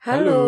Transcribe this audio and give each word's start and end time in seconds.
Halo, 0.00 0.40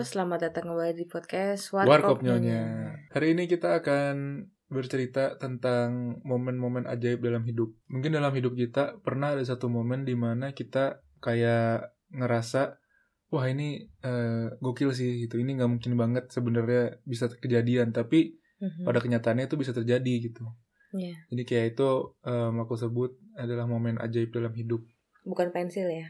selamat 0.00 0.48
datang 0.48 0.72
kembali 0.72 0.96
di 0.96 1.04
podcast 1.04 1.68
Warkop 1.68 2.24
Nyonya. 2.24 2.96
Hari 3.12 3.36
ini 3.36 3.44
kita 3.44 3.84
akan 3.84 4.48
bercerita 4.72 5.36
tentang 5.36 6.16
momen-momen 6.24 6.88
ajaib 6.88 7.20
dalam 7.20 7.44
hidup. 7.44 7.76
Mungkin 7.92 8.16
dalam 8.16 8.32
hidup 8.32 8.56
kita 8.56 8.96
pernah 9.04 9.36
ada 9.36 9.44
satu 9.44 9.68
momen 9.68 10.08
di 10.08 10.16
mana 10.16 10.56
kita 10.56 11.04
kayak 11.20 11.92
ngerasa, 12.08 12.80
wah 13.28 13.44
ini 13.44 13.84
uh, 14.00 14.56
gokil 14.64 14.96
sih 14.96 15.28
gitu. 15.28 15.44
Ini 15.44 15.60
nggak 15.60 15.70
mungkin 15.76 15.92
banget 16.00 16.32
sebenarnya 16.32 16.96
bisa 17.04 17.28
kejadian, 17.28 17.92
tapi 17.92 18.40
Mhm. 18.56 18.88
pada 18.88 19.04
kenyataannya 19.04 19.52
itu 19.52 19.60
bisa 19.60 19.76
terjadi 19.76 20.32
gitu. 20.32 20.48
Iya. 20.96 21.20
Jadi 21.28 21.42
kayak 21.44 21.76
itu 21.76 22.16
um, 22.24 22.64
aku 22.64 22.80
sebut 22.80 23.12
adalah 23.36 23.68
momen 23.68 24.00
ajaib 24.00 24.32
dalam 24.32 24.56
hidup. 24.56 24.80
Bukan 25.28 25.52
pensil 25.52 25.84
ya? 25.92 26.08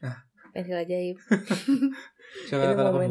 Ah. 0.00 0.24
Pensil 0.52 0.76
ajaib. 0.76 1.16
Siapa 2.48 2.62
Ini 2.62 2.74
kata 2.74 2.90
momen. 2.92 3.10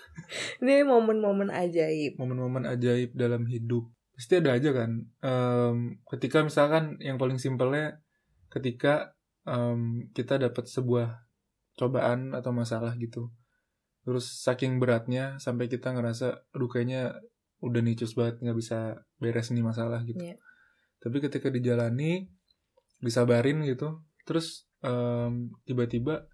Ini 0.62 0.84
momen-momen 0.84 1.48
ajaib. 1.48 2.16
momen-momen 2.16 2.64
ajaib 2.64 3.12
dalam 3.14 3.46
hidup 3.46 3.88
pasti 4.12 4.42
ada 4.42 4.58
aja 4.58 4.74
kan 4.74 5.06
Em, 5.22 5.76
ketika 6.10 6.42
misalkan 6.42 6.98
yang 6.98 7.16
paling 7.16 7.38
simpelnya 7.38 8.02
ketika 8.50 9.14
em, 9.44 10.10
kita 10.10 10.36
dapat 10.36 10.66
sebuah 10.66 11.22
cobaan 11.78 12.34
atau 12.34 12.50
masalah 12.50 12.98
gitu 12.98 13.30
terus 14.02 14.42
saking 14.42 14.82
beratnya 14.82 15.38
sampai 15.38 15.70
kita 15.70 15.94
ngerasa 15.94 16.50
aduh 16.50 16.66
kayaknya 16.66 17.14
udah 17.62 17.78
nicus 17.78 18.18
banget 18.18 18.42
nggak 18.42 18.58
bisa 18.58 18.78
beres 19.16 19.54
nih 19.54 19.62
masalah 19.62 20.02
gitu 20.02 20.18
Iya. 20.18 20.34
tapi 20.98 21.22
ketika 21.22 21.48
dijalani 21.48 22.26
disabarin 22.98 23.62
gitu 23.62 24.02
terus 24.26 24.66
em, 24.82 25.54
tiba-tiba 25.62 26.26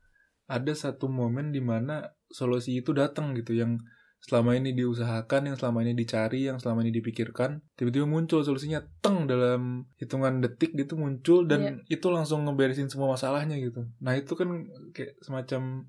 ada 0.50 0.72
satu 0.76 1.08
momen 1.08 1.50
di 1.50 1.64
mana 1.64 2.12
solusi 2.28 2.80
itu 2.80 2.92
datang 2.92 3.32
gitu 3.38 3.56
yang 3.56 3.80
selama 4.24 4.56
ini 4.56 4.72
diusahakan, 4.72 5.52
yang 5.52 5.56
selama 5.60 5.84
ini 5.84 5.92
dicari, 5.92 6.48
yang 6.48 6.56
selama 6.56 6.80
ini 6.80 6.96
dipikirkan, 6.96 7.60
tiba-tiba 7.76 8.08
muncul 8.08 8.40
solusinya 8.40 8.80
teng 9.04 9.28
dalam 9.28 9.84
hitungan 10.00 10.40
detik 10.40 10.72
gitu 10.72 10.96
muncul 10.96 11.44
dan 11.44 11.84
itu 11.92 12.08
langsung 12.08 12.48
ngeberesin 12.48 12.88
semua 12.88 13.12
masalahnya 13.12 13.60
gitu. 13.60 13.84
Nah 14.00 14.16
itu 14.16 14.32
kan 14.32 14.48
kayak 14.96 15.20
semacam 15.20 15.84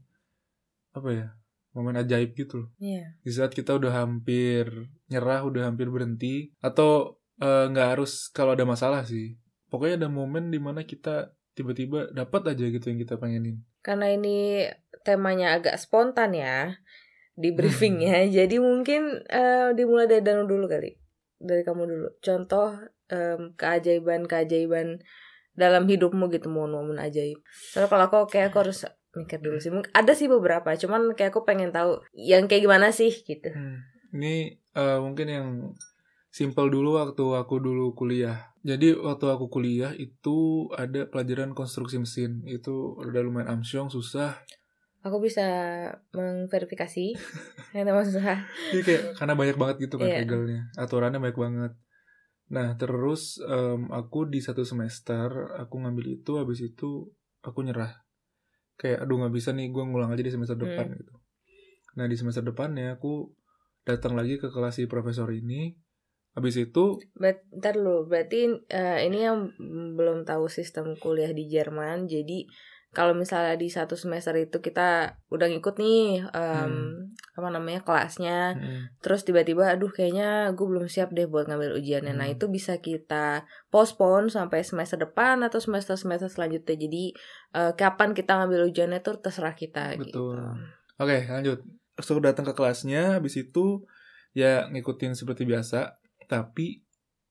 apa 0.92 1.10
ya 1.12 1.28
momen 1.72 1.96
ajaib 1.96 2.36
gitu 2.36 2.68
loh. 2.68 2.70
Iya. 2.76 3.20
Di 3.24 3.32
saat 3.32 3.56
kita 3.56 3.76
udah 3.76 4.04
hampir 4.04 4.68
nyerah, 5.08 5.48
udah 5.48 5.72
hampir 5.72 5.88
berhenti 5.88 6.52
atau 6.60 7.20
eh, 7.40 7.72
nggak 7.72 7.88
harus 7.96 8.32
kalau 8.36 8.52
ada 8.52 8.68
masalah 8.68 9.08
sih. 9.08 9.40
Pokoknya 9.72 10.08
ada 10.08 10.10
momen 10.12 10.52
di 10.52 10.60
mana 10.60 10.84
kita 10.84 11.36
tiba-tiba 11.56 12.12
dapat 12.12 12.52
aja 12.52 12.68
gitu 12.68 12.86
yang 12.92 13.00
kita 13.00 13.16
pengenin. 13.16 13.64
Karena 13.86 14.10
ini 14.10 14.66
temanya 15.06 15.62
agak 15.62 15.78
spontan 15.78 16.34
ya 16.34 16.82
di 17.38 17.54
briefingnya. 17.54 18.26
Hmm. 18.26 18.34
Jadi 18.34 18.58
mungkin 18.58 19.22
eh, 19.30 19.70
dimulai 19.78 20.10
dari 20.10 20.26
Danu 20.26 20.50
dulu 20.50 20.66
kali. 20.66 20.98
Dari 21.38 21.62
kamu 21.62 21.84
dulu. 21.86 22.08
Contoh 22.18 22.74
em, 23.14 23.54
keajaiban-keajaiban 23.54 25.06
dalam 25.54 25.86
hidupmu 25.86 26.34
gitu 26.34 26.50
momen-momen 26.50 26.98
ajaib. 26.98 27.40
Soalnya 27.46 27.90
kalau 27.94 28.04
aku 28.10 28.18
kayak 28.34 28.50
aku 28.50 28.66
harus 28.66 28.90
mikir 29.16 29.40
dulu 29.40 29.62
sih. 29.62 29.72
Mungkin 29.72 29.92
ada 29.94 30.12
sih 30.18 30.28
beberapa, 30.28 30.76
cuman 30.76 31.16
kayak 31.16 31.32
aku 31.32 31.48
pengen 31.48 31.72
tahu 31.72 32.04
yang 32.18 32.50
kayak 32.50 32.66
gimana 32.66 32.92
sih 32.92 33.14
gitu. 33.24 33.54
Hmm. 33.54 33.86
Ini 34.16 34.58
eh, 34.58 34.98
mungkin 35.00 35.28
yang 35.30 35.48
simple 36.36 36.68
dulu 36.68 37.00
waktu 37.00 37.24
aku 37.40 37.64
dulu 37.64 37.96
kuliah. 37.96 38.52
Jadi 38.68 38.92
waktu 38.92 39.26
aku 39.32 39.48
kuliah 39.48 39.96
itu 39.96 40.68
ada 40.76 41.08
pelajaran 41.08 41.56
konstruksi 41.56 41.96
mesin. 41.96 42.44
Itu 42.44 43.00
udah 43.00 43.24
lumayan 43.24 43.56
amsyong, 43.56 43.88
susah. 43.88 44.44
Aku 45.00 45.24
bisa 45.24 45.46
mengverifikasi 46.12 47.16
nama 47.88 48.04
susah. 48.04 48.44
Jadi 48.76 48.82
kayak 48.84 49.02
karena 49.16 49.34
banyak 49.40 49.56
banget 49.56 49.76
gitu 49.88 49.96
kan 49.96 50.12
Iya. 50.12 50.28
regelnya. 50.28 50.62
Aturannya 50.76 51.24
banyak 51.24 51.40
banget. 51.40 51.72
Nah, 52.52 52.76
terus 52.76 53.40
em, 53.40 53.88
aku 53.96 54.28
di 54.28 54.44
satu 54.44 54.68
semester 54.68 55.56
aku 55.56 55.80
ngambil 55.88 56.20
itu 56.20 56.36
habis 56.36 56.60
itu 56.60 57.16
aku 57.48 57.64
nyerah. 57.64 57.96
Kayak 58.76 59.08
aduh 59.08 59.24
nggak 59.24 59.34
bisa 59.40 59.56
nih 59.56 59.72
gue 59.72 59.84
ngulang 59.88 60.12
aja 60.12 60.20
di 60.20 60.34
semester 60.36 60.60
depan 60.60 60.92
Hmm. 60.92 61.00
gitu. 61.00 61.14
Nah, 61.96 62.12
di 62.12 62.16
semester 62.20 62.44
depannya 62.44 63.00
aku 63.00 63.32
datang 63.88 64.20
lagi 64.20 64.36
ke 64.36 64.52
kelas 64.52 64.82
si 64.82 64.90
profesor 64.90 65.32
ini. 65.32 65.85
Habis 66.36 66.56
itu 66.60 67.00
Bet, 67.16 67.48
ntar 67.56 67.80
dulu, 67.80 68.12
berarti 68.12 68.52
eh, 68.68 69.00
ini 69.08 69.24
yang 69.24 69.56
belum 69.96 70.28
tahu 70.28 70.52
sistem 70.52 71.00
kuliah 71.00 71.32
di 71.32 71.48
Jerman. 71.48 72.12
Jadi 72.12 72.44
kalau 72.96 73.12
misalnya 73.12 73.60
di 73.60 73.68
satu 73.68 74.00
semester 74.00 74.32
itu 74.40 74.64
kita 74.64 75.20
udah 75.28 75.48
ngikut 75.52 75.76
nih 75.84 76.24
em, 76.32 77.12
apa 77.36 77.48
namanya 77.52 77.84
kelasnya, 77.84 78.56
mm, 78.56 79.04
terus 79.04 79.28
tiba-tiba 79.28 79.68
aduh 79.68 79.92
kayaknya 79.92 80.56
gue 80.56 80.64
belum 80.64 80.88
siap 80.88 81.12
deh 81.12 81.28
buat 81.28 81.52
ngambil 81.52 81.76
ujiannya. 81.76 82.16
Nah 82.16 82.32
Hmm. 82.32 82.40
itu 82.40 82.48
bisa 82.48 82.80
kita 82.80 83.44
postpone 83.68 84.32
sampai 84.32 84.64
semester 84.64 84.96
depan 84.96 85.44
atau 85.44 85.60
semester 85.60 86.00
semester 86.00 86.32
selanjutnya. 86.32 86.76
Jadi 86.80 87.04
eh, 87.52 87.74
kapan 87.76 88.16
kita 88.16 88.40
ngambil 88.40 88.72
ujiannya 88.72 89.04
tuh 89.04 89.20
terserah 89.20 89.56
kita. 89.60 90.00
Betul. 90.00 90.40
Gitu. 90.40 90.52
Oke, 90.96 91.28
lanjut. 91.28 91.60
Terus 92.00 92.20
datang 92.24 92.48
ke 92.48 92.56
kelasnya, 92.56 93.20
habis 93.20 93.36
itu 93.36 93.84
ya 94.32 94.72
ngikutin 94.72 95.16
seperti 95.20 95.44
biasa, 95.44 96.00
tapi 96.26 96.86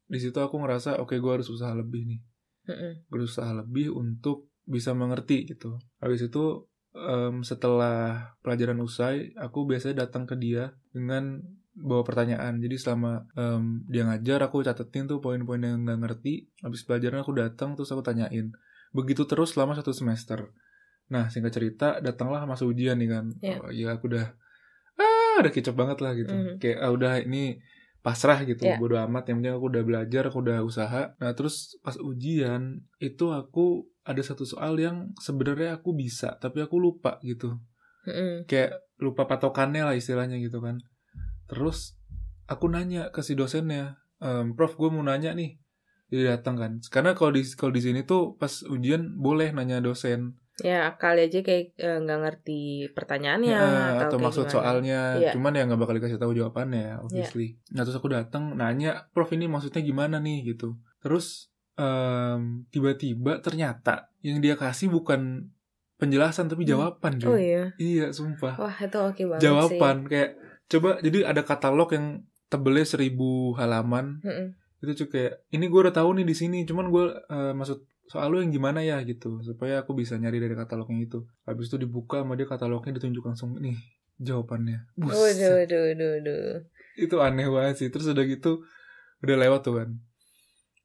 di 0.04 0.18
situ 0.20 0.36
aku 0.38 0.60
ngerasa 0.60 1.00
oke 1.00 1.16
gue 1.16 1.32
harus 1.32 1.48
usaha 1.48 1.72
lebih 1.72 2.06
nih. 2.06 2.20
Mm-mm. 2.64 2.92
Berusaha 3.12 3.50
lebih 3.52 3.92
untuk 3.92 4.48
bisa 4.64 4.96
mengerti 4.96 5.44
gitu. 5.48 5.76
Habis 6.00 6.32
itu 6.32 6.64
em, 6.96 7.44
setelah 7.44 8.32
pelajaran 8.40 8.80
usai, 8.80 9.36
aku 9.36 9.68
biasanya 9.68 10.08
datang 10.08 10.24
ke 10.24 10.36
dia 10.38 10.72
dengan 10.94 11.42
bawa 11.74 12.06
pertanyaan. 12.06 12.62
Jadi 12.62 12.76
selama 12.80 13.28
em, 13.36 13.84
dia 13.90 14.08
ngajar, 14.08 14.48
aku 14.48 14.64
catetin 14.64 15.10
tuh 15.10 15.20
poin-poin 15.20 15.60
yang 15.60 15.84
nggak 15.84 16.00
ngerti. 16.00 16.48
Habis 16.64 16.86
pelajaran 16.88 17.20
aku 17.20 17.32
datang 17.36 17.76
terus 17.76 17.92
aku 17.92 18.00
tanyain. 18.00 18.54
Begitu 18.94 19.26
terus 19.28 19.52
selama 19.52 19.76
satu 19.76 19.92
semester. 19.92 20.54
Nah, 21.12 21.28
singkat 21.28 21.52
cerita, 21.52 22.00
datanglah 22.00 22.48
masa 22.48 22.64
ujian 22.64 22.96
nih 22.96 23.08
kan. 23.10 23.24
Iya. 23.44 23.56
Oh, 23.60 23.70
iya, 23.72 23.86
aku 23.92 24.08
udah 24.08 24.26
ah 24.94 25.42
udah 25.42 25.52
kicap 25.52 25.74
banget 25.74 25.98
lah 26.00 26.14
gitu. 26.16 26.32
Mhm. 26.32 26.62
Kayak 26.62 26.78
ah, 26.80 26.90
udah 26.94 27.12
ini 27.26 27.58
pasrah 28.04 28.44
gitu. 28.44 28.68
Iya. 28.68 28.76
Bodo 28.76 29.00
amat, 29.00 29.32
yang 29.32 29.40
penting 29.40 29.56
aku 29.56 29.72
udah 29.72 29.82
belajar, 29.88 30.28
aku 30.28 30.44
udah 30.44 30.60
usaha. 30.60 31.16
Nah, 31.16 31.32
terus 31.32 31.80
pas 31.80 31.96
ujian 31.96 32.84
itu 33.00 33.32
aku 33.32 33.88
ada 34.04 34.20
satu 34.20 34.44
soal 34.44 34.76
yang 34.76 35.16
sebenarnya 35.16 35.80
aku 35.80 35.96
bisa, 35.96 36.36
tapi 36.36 36.60
aku 36.60 36.76
lupa 36.76 37.16
gitu. 37.24 37.56
Mm-mm. 38.04 38.44
Kayak 38.44 38.84
lupa 39.00 39.24
patokannya 39.24 39.88
lah 39.88 39.96
istilahnya 39.96 40.36
gitu 40.36 40.60
kan. 40.60 40.84
Terus 41.48 41.96
aku 42.44 42.68
nanya 42.68 43.08
ke 43.08 43.24
si 43.24 43.32
dosennya, 43.32 43.96
"Em, 44.20 44.52
Prof, 44.52 44.76
gue 44.76 44.92
mau 44.92 45.00
nanya 45.00 45.32
nih." 45.32 45.56
Dia 46.12 46.36
datang 46.36 46.60
kan. 46.60 46.72
Karena 46.92 47.16
kalau 47.16 47.32
di 47.32 47.40
kalau 47.56 47.72
di 47.72 47.80
sini 47.80 48.04
tuh 48.04 48.36
pas 48.36 48.52
ujian 48.68 49.16
boleh 49.16 49.56
nanya 49.56 49.80
dosen. 49.80 50.36
Ya 50.56 50.94
kali 50.94 51.26
aja 51.26 51.40
kayak 51.40 51.74
eh, 51.74 51.98
nggak 51.98 52.18
ngerti 52.20 52.60
pertanyaannya 52.92 53.50
Ya, 53.50 53.66
atau, 53.98 54.06
atau 54.06 54.18
maksud 54.20 54.44
gimana. 54.44 54.54
soalnya 54.54 55.00
Iya. 55.18 55.30
cuman 55.32 55.50
ya 55.50 55.62
nggak 55.64 55.80
bakal 55.80 55.94
dikasih 55.98 56.16
tahu 56.16 56.32
jawabannya 56.32 57.02
obviously 57.02 57.58
nah 57.68 57.82
terus 57.82 57.96
aku 57.96 58.06
datang 58.06 58.54
nanya 58.54 59.10
prof 59.10 59.26
ini 59.28 59.44
maksudnya 59.44 59.82
gimana 59.82 60.16
nih 60.16 60.54
gitu 60.54 60.78
terus 61.00 61.50
em, 61.74 62.62
tiba-tiba 62.68 63.40
ternyata 63.40 64.14
yang 64.20 64.38
dia 64.38 64.54
kasih 64.54 64.88
bukan 64.88 65.50
penjelasan 65.96 66.46
tapi 66.46 66.62
Hmm. 66.62 66.70
jawaban 66.70 67.12
Oh 67.18 67.34
cuy. 67.34 67.50
iya. 67.50 67.64
iya 67.76 68.06
sumpah 68.10 68.54
Wah 68.54 68.76
itu 68.76 68.94
oke 68.96 69.22
banget 69.24 69.38
sih. 69.38 69.44
jawaban 69.44 69.96
kayak 70.06 70.30
coba 70.64 70.90
jadi 70.98 71.18
ada 71.26 71.42
katalog 71.42 71.90
yang 71.90 72.06
tebelnya 72.46 72.86
seribu 72.86 73.30
halaman 73.54 74.18
Mm-mm. 74.20 74.54
itu 74.80 74.92
cuy 74.96 75.08
kayak 75.10 75.32
ini 75.50 75.66
gue 75.66 75.80
udah 75.80 75.90
tahu 75.92 76.14
nih 76.14 76.24
di 76.24 76.36
sini 76.36 76.58
cuman 76.62 76.86
gue 76.88 77.04
eh, 77.10 77.52
maksud 77.52 77.82
soal 78.08 78.28
lu 78.32 78.40
yang 78.44 78.52
gimana 78.52 78.80
ya 78.84 79.00
gitu. 79.02 79.40
Supaya 79.40 79.82
aku 79.82 79.96
bisa 79.96 80.14
nyari 80.20 80.38
dari 80.40 80.54
katalognya 80.54 81.04
itu. 81.04 81.24
Habis 81.48 81.72
itu 81.72 81.76
dibuka 81.84 82.22
sama 82.22 82.36
dia 82.36 82.48
katalognya 82.48 82.92
ditunjuk 83.00 83.24
langsung 83.24 83.56
nih 83.58 83.76
jawabannya. 84.20 84.86
Buset, 84.94 85.40
waduh, 85.40 85.80
waduh, 85.90 86.10
waduh. 86.20 86.42
itu 86.94 87.16
aneh 87.18 87.46
banget 87.50 87.74
sih. 87.80 87.88
Terus 87.90 88.12
udah 88.12 88.24
gitu 88.24 88.62
udah 89.24 89.36
lewat 89.40 89.60
tuh 89.64 89.74
kan. 89.82 89.90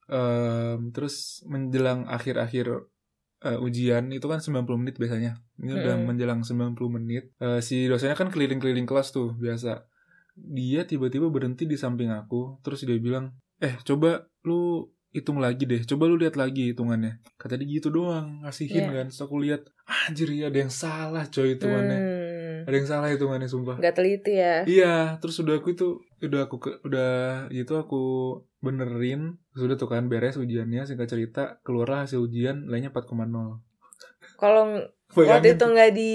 Em, 0.09 0.89
terus 0.89 1.45
menjelang 1.45 2.09
akhir-akhir 2.09 2.65
eh, 3.45 3.59
ujian 3.61 4.09
itu 4.09 4.25
kan 4.25 4.41
90 4.41 4.81
menit 4.81 4.95
biasanya. 4.97 5.37
Ini 5.61 5.71
udah 5.75 5.95
Mm-mm. 6.01 6.07
menjelang 6.09 6.41
90 6.41 6.89
menit. 6.89 7.29
Eh, 7.37 7.61
si 7.61 7.85
dosennya 7.85 8.17
kan 8.17 8.33
keliling-keliling 8.33 8.89
kelas 8.89 9.13
tuh 9.13 9.37
biasa. 9.37 9.85
Dia 10.39 10.87
tiba-tiba 10.87 11.27
berhenti 11.29 11.67
di 11.67 11.75
samping 11.75 12.09
aku 12.15 12.63
terus 12.63 12.81
dia 12.87 12.95
bilang 12.95 13.35
eh 13.59 13.75
coba 13.83 14.23
lu 14.47 14.87
hitung 15.09 15.41
lagi 15.41 15.65
deh. 15.65 15.81
Coba 15.85 16.05
lu 16.05 16.21
lihat 16.21 16.37
lagi 16.37 16.69
hitungannya. 16.73 17.17
Kata 17.41 17.57
dia 17.57 17.65
gitu 17.65 17.89
doang 17.89 18.45
ngasihin 18.45 18.85
Iya. 18.85 18.93
kan. 18.93 19.05
Terus 19.09 19.21
aku 19.25 19.35
lihat 19.41 19.61
anjir 20.05 20.29
ya 20.29 20.53
ada 20.53 20.59
yang 20.61 20.73
salah 20.73 21.25
coy 21.27 21.57
hitungannya. 21.57 21.99
Hmm. 21.99 22.17
ada 22.67 22.75
yang 22.75 22.89
salah 22.91 23.07
hitungannya 23.09 23.49
sumpah. 23.49 23.79
Gak 23.81 23.95
teliti 23.97 24.35
ya. 24.35 24.67
iya 24.67 25.15
terus 25.23 25.39
udah 25.41 25.57
aku 25.57 25.73
itu 25.73 26.03
udah 26.21 26.45
aku 26.45 26.59
ke, 26.59 26.71
udah 26.85 27.47
gitu 27.49 27.79
aku 27.79 28.01
benerin. 28.59 29.39
Sudah 29.55 29.79
tuh 29.79 29.89
kan 29.89 30.05
beres 30.11 30.37
ujiannya 30.37 30.85
singkat 30.85 31.09
cerita 31.09 31.63
keluarlah 31.65 32.05
hasil 32.05 32.19
ujian 32.21 32.67
lainnya 32.69 32.93
4,0 32.93 33.63
Kalau 34.37 34.63
waktu 35.15 35.57
itu 35.57 35.65
nggak 35.65 35.91
di 35.95 36.11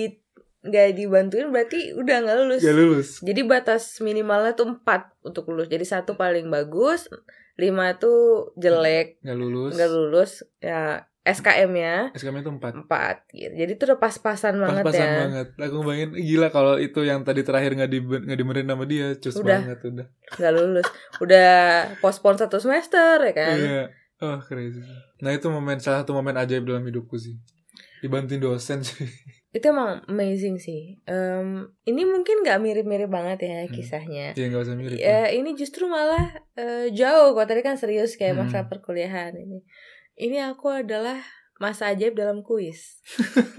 nggak 0.65 0.89
dibantuin 0.97 1.49
berarti 1.53 1.93
udah 1.97 2.17
nggak 2.25 2.37
lulus. 2.41 2.61
Gak 2.63 2.77
lulus. 2.77 3.09
jadi 3.21 3.41
batas 3.45 3.99
minimalnya 4.01 4.55
tuh 4.55 4.69
4 4.81 5.27
untuk 5.27 5.49
lulus. 5.51 5.67
Jadi 5.69 5.85
satu 5.85 6.15
paling 6.15 6.47
bagus 6.53 7.09
lima 7.55 7.95
tuh 7.95 8.51
jelek 8.55 9.21
Gak 9.21 9.35
lulus. 9.35 9.73
nggak 9.73 9.91
lulus 9.91 10.33
ya 10.59 11.03
SKM-nya 11.25 12.13
SKM 12.13 12.37
itu 12.39 12.51
4 12.53 12.85
empat 12.85 13.17
gitu 13.31 13.55
jadi 13.55 13.73
tuh 13.75 13.85
udah 13.89 13.99
pas-pasan 13.99 14.59
banget 14.59 14.83
Pas-pasan 14.83 15.07
ya 15.07 15.17
banget. 15.23 15.47
Aku 15.59 15.77
bayangin 15.81 16.11
gila 16.15 16.49
kalau 16.49 16.77
itu 16.77 17.01
yang 17.01 17.23
tadi 17.23 17.41
terakhir 17.41 17.73
nggak 17.73 17.89
di 17.89 17.99
nggak 18.03 18.37
dimerin 18.37 18.69
sama 18.69 18.85
dia, 18.85 19.17
cus 19.17 19.35
Udah. 19.35 19.57
banget 19.59 19.79
udah. 19.83 20.07
nggak 20.37 20.53
lulus 20.53 20.87
udah 21.19 21.51
postpone 21.99 22.37
satu 22.37 22.59
semester 22.59 23.17
ya 23.23 23.33
kan 23.33 23.57
Iya. 23.57 23.83
Oh 24.17 24.39
crazy. 24.39 24.79
Nah 25.19 25.31
itu 25.31 25.49
momen 25.49 25.79
salah 25.79 26.03
satu 26.03 26.13
momen 26.13 26.35
ajaib 26.35 26.63
dalam 26.63 26.83
hidupku 26.83 27.17
sih. 27.17 27.35
Dibantuin 27.99 28.39
dosen 28.39 28.81
sih. 28.81 29.05
itu 29.55 29.65
emang 29.65 30.03
amazing 30.07 30.59
sih 30.59 30.99
Em, 31.07 31.71
ini 31.85 32.03
mungkin 32.03 32.43
nggak 32.43 32.59
mirip-mirip 32.59 33.07
banget 33.07 33.47
ya 33.47 33.59
Hmm. 33.63 33.71
kisahnya 33.71 34.27
Iya 34.35 34.47
nggak 34.51 34.63
usah 34.67 34.75
mirip. 34.75 34.97
ya 34.99 35.31
ini 35.31 35.55
justru 35.55 35.87
malah 35.87 36.27
eh, 36.55 36.91
jauh 36.91 37.33
kalau 37.33 37.47
tadi 37.47 37.63
kan 37.63 37.79
serius 37.79 38.15
kayak 38.15 38.35
Hmm. 38.35 38.45
masa 38.45 38.67
perkuliahan 38.67 39.33
ini 39.33 39.63
ini 40.17 40.43
aku 40.43 40.75
adalah 40.75 41.23
masa 41.57 41.89
ajaib 41.89 42.13
dalam 42.13 42.43
kuis 42.43 42.99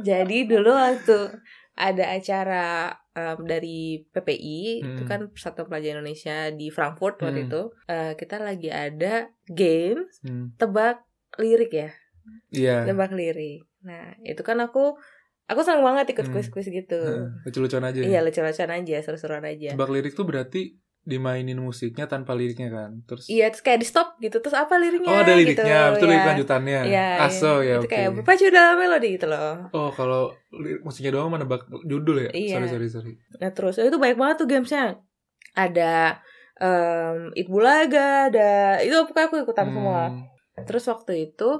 jadi 0.00 0.44
dulu 0.44 0.70
waktu 0.70 1.40
ada 1.72 2.04
acara 2.12 2.92
em, 3.10 3.38
dari 3.42 4.04
PPI 4.06 4.60
itu 4.86 5.02
Hmm. 5.02 5.08
kan 5.08 5.20
Persatuan 5.32 5.66
Pelajar 5.66 5.96
Indonesia 5.96 6.52
di 6.52 6.68
Frankfurt 6.68 7.16
waktu 7.18 7.40
Hmm. 7.40 7.46
itu 7.48 7.62
eh, 7.88 8.12
kita 8.14 8.36
lagi 8.38 8.68
ada 8.68 9.32
game 9.48 10.04
Hmm. 10.20 10.52
tebak 10.54 11.00
lirik 11.36 11.72
ya 11.72 11.90
Iya. 12.52 12.84
tebak 12.84 13.10
lirik 13.10 13.64
nah 13.80 14.12
itu 14.20 14.44
kan 14.44 14.60
aku 14.60 15.00
aku 15.50 15.60
seneng 15.60 15.82
banget 15.82 16.06
ikut 16.08 16.24
Hmm. 16.24 16.32
kuis-kuis 16.32 16.66
gitu 16.66 16.94
Heeh, 16.96 17.26
Lucu-lucuan 17.42 17.82
aja. 17.84 17.98
iya 17.98 18.08
ya. 18.12 18.20
lucu-lucuan 18.22 18.70
aja 18.72 18.96
seru-seruan 19.00 19.42
aja 19.42 19.74
Tebak 19.74 19.90
lirik 19.90 20.14
tuh 20.14 20.22
berarti 20.22 20.78
dimainin 21.00 21.56
musiknya 21.56 22.04
tanpa 22.04 22.32
liriknya 22.32 22.68
kan. 22.68 22.90
Terus 23.02 23.24
Iya, 23.26 23.48
terus 23.48 23.64
kayak 23.64 23.78
di 23.78 23.86
stop 23.88 24.20
gitu. 24.20 24.36
Terus 24.36 24.52
apa 24.52 24.76
liriknya? 24.76 25.08
Oh 25.08 25.16
ada 25.18 25.32
liriknya, 25.32 25.56
gitu, 25.56 25.94
betul 25.96 26.06
ya. 26.06 26.12
lirik 26.12 26.26
lanjutannya. 26.28 26.80
Iya, 26.84 27.08
Aso 27.18 27.52
iya. 27.58 27.64
ya 27.64 27.74
Itu 27.74 27.80
oke. 27.80 27.90
kayak 27.90 28.10
berpacu 28.14 28.44
dalam 28.48 28.76
melodi 28.76 29.08
gitu 29.10 29.26
loh. 29.26 29.52
Oh 29.72 29.88
kalau 29.90 30.36
musiknya 30.80 31.16
doang 31.16 31.28
mah 31.28 31.40
nebak 31.40 31.64
judul 31.82 32.16
ya? 32.20 32.30
Iya. 32.30 32.54
Sorry 32.54 32.68
sorry 32.68 32.88
sorry. 32.92 33.12
Nah 33.34 33.50
terus 33.50 33.80
itu 33.80 33.96
banyak 33.96 34.14
banget 34.14 34.36
tuh 34.36 34.46
gamesnya. 34.46 35.00
Ada 35.52 36.20
um, 36.58 37.32
It 37.32 37.48
Bulaga, 37.48 38.28
ada 38.28 38.50
itu 38.78 38.92
pokoknya 39.02 39.26
aku 39.26 39.36
ikutan 39.40 39.66
semua. 39.66 40.00
Hmm. 40.06 40.28
Terus 40.60 40.84
waktu 40.84 41.12
itu 41.26 41.50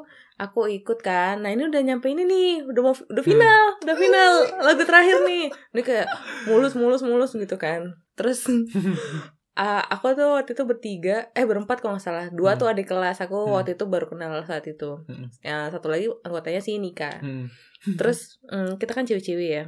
aku 0.41 0.73
ikut 0.73 0.99
kan. 0.99 1.39
Nah 1.39 1.53
ini 1.53 1.69
udah 1.69 1.79
nyampe 1.79 2.09
ini 2.09 2.25
nih, 2.25 2.65
udah 2.65 2.81
mau 2.81 2.91
Hmm. 2.91 3.05
udah 3.07 3.21
final, 3.23 3.65
udah 3.79 3.97
final 3.97 4.33
lagu 4.67 4.83
terakhir 4.83 5.17
nih. 5.23 5.53
Ini 5.71 5.81
kayak 5.81 6.09
mulus 6.47 6.73
mulus 6.73 7.05
mulus 7.05 7.31
gitu 7.33 7.55
kan. 7.55 7.93
Terus 8.17 8.49
ah, 9.61 9.85
aku 9.85 10.17
tuh 10.17 10.33
waktu 10.35 10.57
itu 10.57 10.65
bertiga, 10.65 11.29
eh 11.31 11.45
berempat 11.45 11.79
kalau 11.79 11.95
nggak 11.95 12.03
salah. 12.03 12.27
Dua 12.31 12.57
Hmm. 12.57 12.59
tuh 12.59 12.67
adik 12.69 12.89
kelas 12.89 13.21
aku 13.21 13.37
Hmm. 13.45 13.53
waktu 13.55 13.77
itu 13.77 13.85
baru 13.85 14.09
kenal 14.09 14.33
saat 14.43 14.65
itu. 14.65 15.05
Hmm. 15.05 15.29
Ya 15.41 15.69
satu 15.69 15.93
lagi 15.93 16.09
anggotanya 16.25 16.59
si 16.59 16.81
Nika. 16.81 17.21
Hmm. 17.21 17.53
Terus 18.01 18.41
mm, 18.49 18.77
kita 18.77 18.93
kan 18.93 19.05
cewek-cewek 19.05 19.49
ya, 19.51 19.65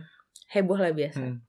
heboh 0.51 0.77
lah 0.77 0.91
biasa. 0.91 1.21
Hmm. 1.21 1.45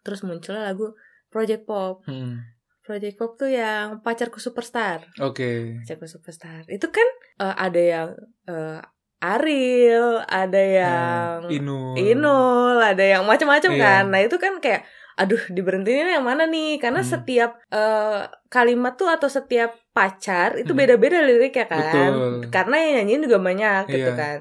Terus 0.00 0.22
muncullah 0.22 0.62
lagu 0.64 0.94
Project 1.28 1.66
Pop. 1.66 2.06
Hmm. 2.06 2.38
Project 2.80 3.16
Pop 3.16 3.36
tuh 3.36 3.48
yang 3.48 4.00
pacarku 4.00 4.38
superstar. 4.38 5.04
Oke. 5.18 5.78
Pacarku 5.84 6.06
superstar. 6.06 6.64
Itu 6.66 6.88
kan 6.88 7.06
eh, 7.38 7.54
ada 7.56 7.80
yang 7.80 8.08
eh, 8.46 8.80
Ariel, 9.20 10.24
ada 10.24 10.62
yang 10.62 11.34
Hmm. 11.44 11.52
Inul. 11.52 11.92
Inul, 11.94 12.76
ada 12.80 13.04
yang 13.04 13.22
macam-macam 13.24 13.70
Iya. 13.76 13.82
kan. 13.84 14.02
Nah 14.08 14.20
itu 14.24 14.36
kan 14.36 14.56
kayak, 14.58 14.88
aduh 15.14 15.36
diberhentiin 15.52 16.08
yang 16.08 16.24
mana 16.24 16.48
nih? 16.48 16.80
Karena 16.80 17.04
Hmm. 17.04 17.10
setiap 17.12 17.60
eh, 17.68 18.24
kalimat 18.48 18.96
tuh 18.96 19.12
atau 19.12 19.28
setiap 19.28 19.76
pacar 19.92 20.56
itu 20.56 20.72
Hmm. 20.72 20.80
beda-beda 20.80 21.20
liriknya 21.20 21.68
kan. 21.68 21.84
Betul. 21.84 22.48
Karena 22.48 22.76
yang 22.80 22.92
nyanyiin 23.04 23.22
juga 23.28 23.38
banyak 23.38 23.82
gitu 23.88 24.08
Iya. 24.08 24.16
kan. 24.16 24.40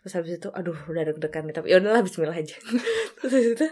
Terus 0.00 0.12
habis 0.14 0.32
itu, 0.36 0.48
aduh 0.52 0.76
udah 0.84 1.02
deg-degan 1.08 1.44
nih. 1.44 1.54
Tapi 1.56 1.66
ya 1.68 1.76
udahlah 1.80 2.00
Bismillah 2.00 2.36
aja. 2.36 2.56
Terus 3.20 3.32
habis 3.32 3.50
itu, 3.56 3.66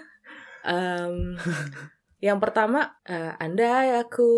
em, 0.64 1.37
yang 2.19 2.38
pertama, 2.43 2.99
eh, 3.06 3.32
andai 3.38 3.94
aku 3.97 4.31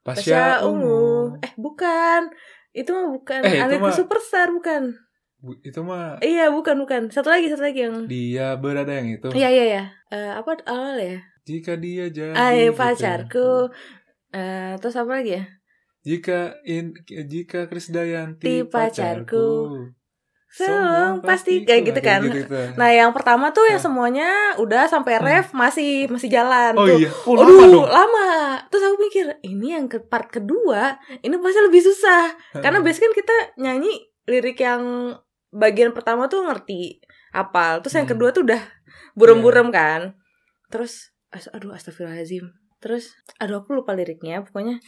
Pasya 0.00 0.64
ungu. 0.64 1.36
Eh 1.44 1.52
bukan. 1.54 2.32
Itu 2.72 2.90
mah 2.94 3.08
bukan. 3.12 3.40
Eh, 3.44 3.60
itu 3.60 3.76
mah- 3.78 3.94
superstar 3.94 4.48
bukan. 4.50 4.96
Bu- 5.40 5.60
Itu 5.60 5.80
mah 5.84 6.20
Iya 6.20 6.48
bukan 6.52 6.76
bukan. 6.80 7.08
Satu 7.08 7.28
lagi 7.28 7.48
satu 7.48 7.64
lagi 7.64 7.84
yang. 7.86 8.08
dia 8.08 8.56
berada 8.56 8.92
yang 8.92 9.08
itu. 9.12 9.28
Iya 9.32 9.48
iya 9.50 9.64
iya. 9.64 9.84
Eh, 10.08 10.32
apa 10.32 10.56
awal 10.66 10.96
ya? 10.98 11.18
Jika 11.44 11.76
dia 11.76 12.08
jadi 12.08 12.36
Ay 12.36 12.68
gitu. 12.68 12.76
pacarku. 12.76 13.50
Eh, 14.30 14.72
terus 14.78 14.96
apa 14.96 15.20
lagi 15.20 15.40
ya? 15.40 15.44
Jika 16.00 16.56
in 16.64 16.96
jika 17.06 17.68
Krisdayanti 17.68 18.40
Ti 18.40 18.54
pacarku. 18.64 19.48
Semua 20.50 21.14
Semua 21.14 21.22
pasti 21.22 21.62
kayak 21.62 21.82
gitu 21.86 22.00
kan. 22.00 22.20
gitu-gitu. 22.20 22.74
Nah 22.74 22.90
yang 22.90 23.10
pertama 23.10 23.48
tuh 23.50 23.64
yang 23.64 23.78
Nah. 23.78 23.86
semuanya 23.86 24.28
udah 24.56 24.84
sampai 24.84 25.16
ref 25.16 25.54
masih 25.54 26.04
masih 26.06 26.26
jalan 26.28 26.74
oh 26.74 26.84
tuh. 26.84 26.98
iya, 26.98 27.06
oh, 27.06 27.34
Aduh, 27.34 27.46
lama 27.54 27.64
dong. 27.64 27.86
lama. 27.86 28.28
Terus 28.66 28.82
aku 28.84 28.96
mikir, 28.98 29.24
ini 29.42 29.66
yang 29.70 29.86
ke 29.86 30.02
part 30.02 30.26
kedua, 30.26 30.98
ini 31.18 31.34
pasti 31.36 31.60
lebih 31.60 31.80
susah. 31.80 32.34
Karena 32.52 32.78
biasanya 32.78 33.04
kan 33.04 33.14
kita 33.14 33.36
nyanyi 33.56 33.92
lirik 34.26 34.58
yang 34.58 35.14
bagian 35.48 35.90
pertama 35.90 36.26
tuh 36.26 36.42
ngerti 36.42 36.98
apal. 37.30 37.78
Terus 37.80 37.94
yang 37.96 38.04
Hmm. 38.04 38.14
kedua 38.14 38.28
tuh 38.30 38.42
udah 38.42 38.62
burem-burem 39.12 39.70
kan. 39.70 40.18
Terus 40.66 41.14
aduh 41.48 41.70
astagfirullahaladzim. 41.70 42.50
Terus 42.78 43.14
aduh 43.36 43.60
aku 43.60 43.70
lupa 43.72 43.92
liriknya 43.92 44.42
pokoknya 44.42 44.82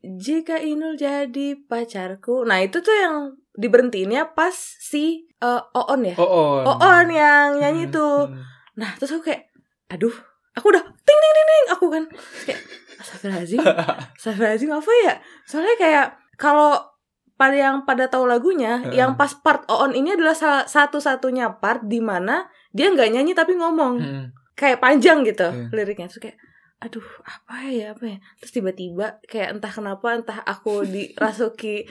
jika 0.00 0.58
Inul 0.58 0.94
jadi 0.94 1.58
pacarku. 1.60 2.44
Nah, 2.44 2.62
itu 2.62 2.78
tuh 2.78 2.94
yang 2.94 3.34
diberhentiinnya 3.56 4.32
pas 4.32 4.52
si 4.78 5.26
eh, 5.36 5.62
Oon 5.74 6.00
ya. 6.04 6.14
Oh. 6.16 6.62
Oon 6.62 7.08
yang 7.08 7.58
nyanyi 7.58 7.88
Hmm, 7.88 7.94
tuh. 7.94 8.18
hmm. 8.28 8.42
Nah, 8.76 8.92
terus 8.94 9.10
aku 9.10 9.28
kayak 9.28 9.48
aduh, 9.88 10.12
aku 10.52 10.66
udah 10.68 10.82
ting 10.82 11.18
ting 11.18 11.32
ting 11.32 11.46
ting 11.46 11.64
aku 11.70 11.86
kan 11.88 12.04
kayak 12.44 12.60
astagfirullahaladzim. 12.96 13.60
Astagfirullahaladzim 14.16 14.70
apa 14.70 14.92
ya? 15.02 15.14
Soalnya 15.44 15.74
kayak 15.76 16.06
kalau 16.36 16.76
pada 17.34 17.52
yang 17.52 17.84
pada 17.84 18.08
tahu 18.08 18.24
lagunya, 18.24 18.80
Heeh. 18.80 18.96
yang 18.96 19.12
pas 19.14 19.32
part 19.34 19.64
on 19.68 19.92
ini 19.92 20.12
adalah 20.12 20.32
salah 20.32 20.64
satu-satunya 20.64 21.60
part 21.60 21.84
di 21.84 22.00
mana 22.00 22.48
dia 22.72 22.88
nggak 22.88 23.12
nyanyi 23.12 23.32
tapi 23.32 23.52
ngomong 23.54 23.94
Hmm. 23.96 24.24
kayak 24.52 24.80
panjang 24.80 25.20
gitu 25.22 25.44
Iya. 25.44 25.68
liriknya 25.68 26.08
terus 26.08 26.20
kayak 26.22 26.36
aduh 26.76 27.04
apa 27.24 27.72
ya 27.72 27.96
apa 27.96 28.04
ya? 28.04 28.18
Terus 28.40 28.52
tiba-tiba 28.52 29.18
kayak 29.24 29.56
entah 29.56 29.72
kenapa 29.72 30.12
entah 30.12 30.38
aku 30.44 30.84
dirasuki 30.94 31.88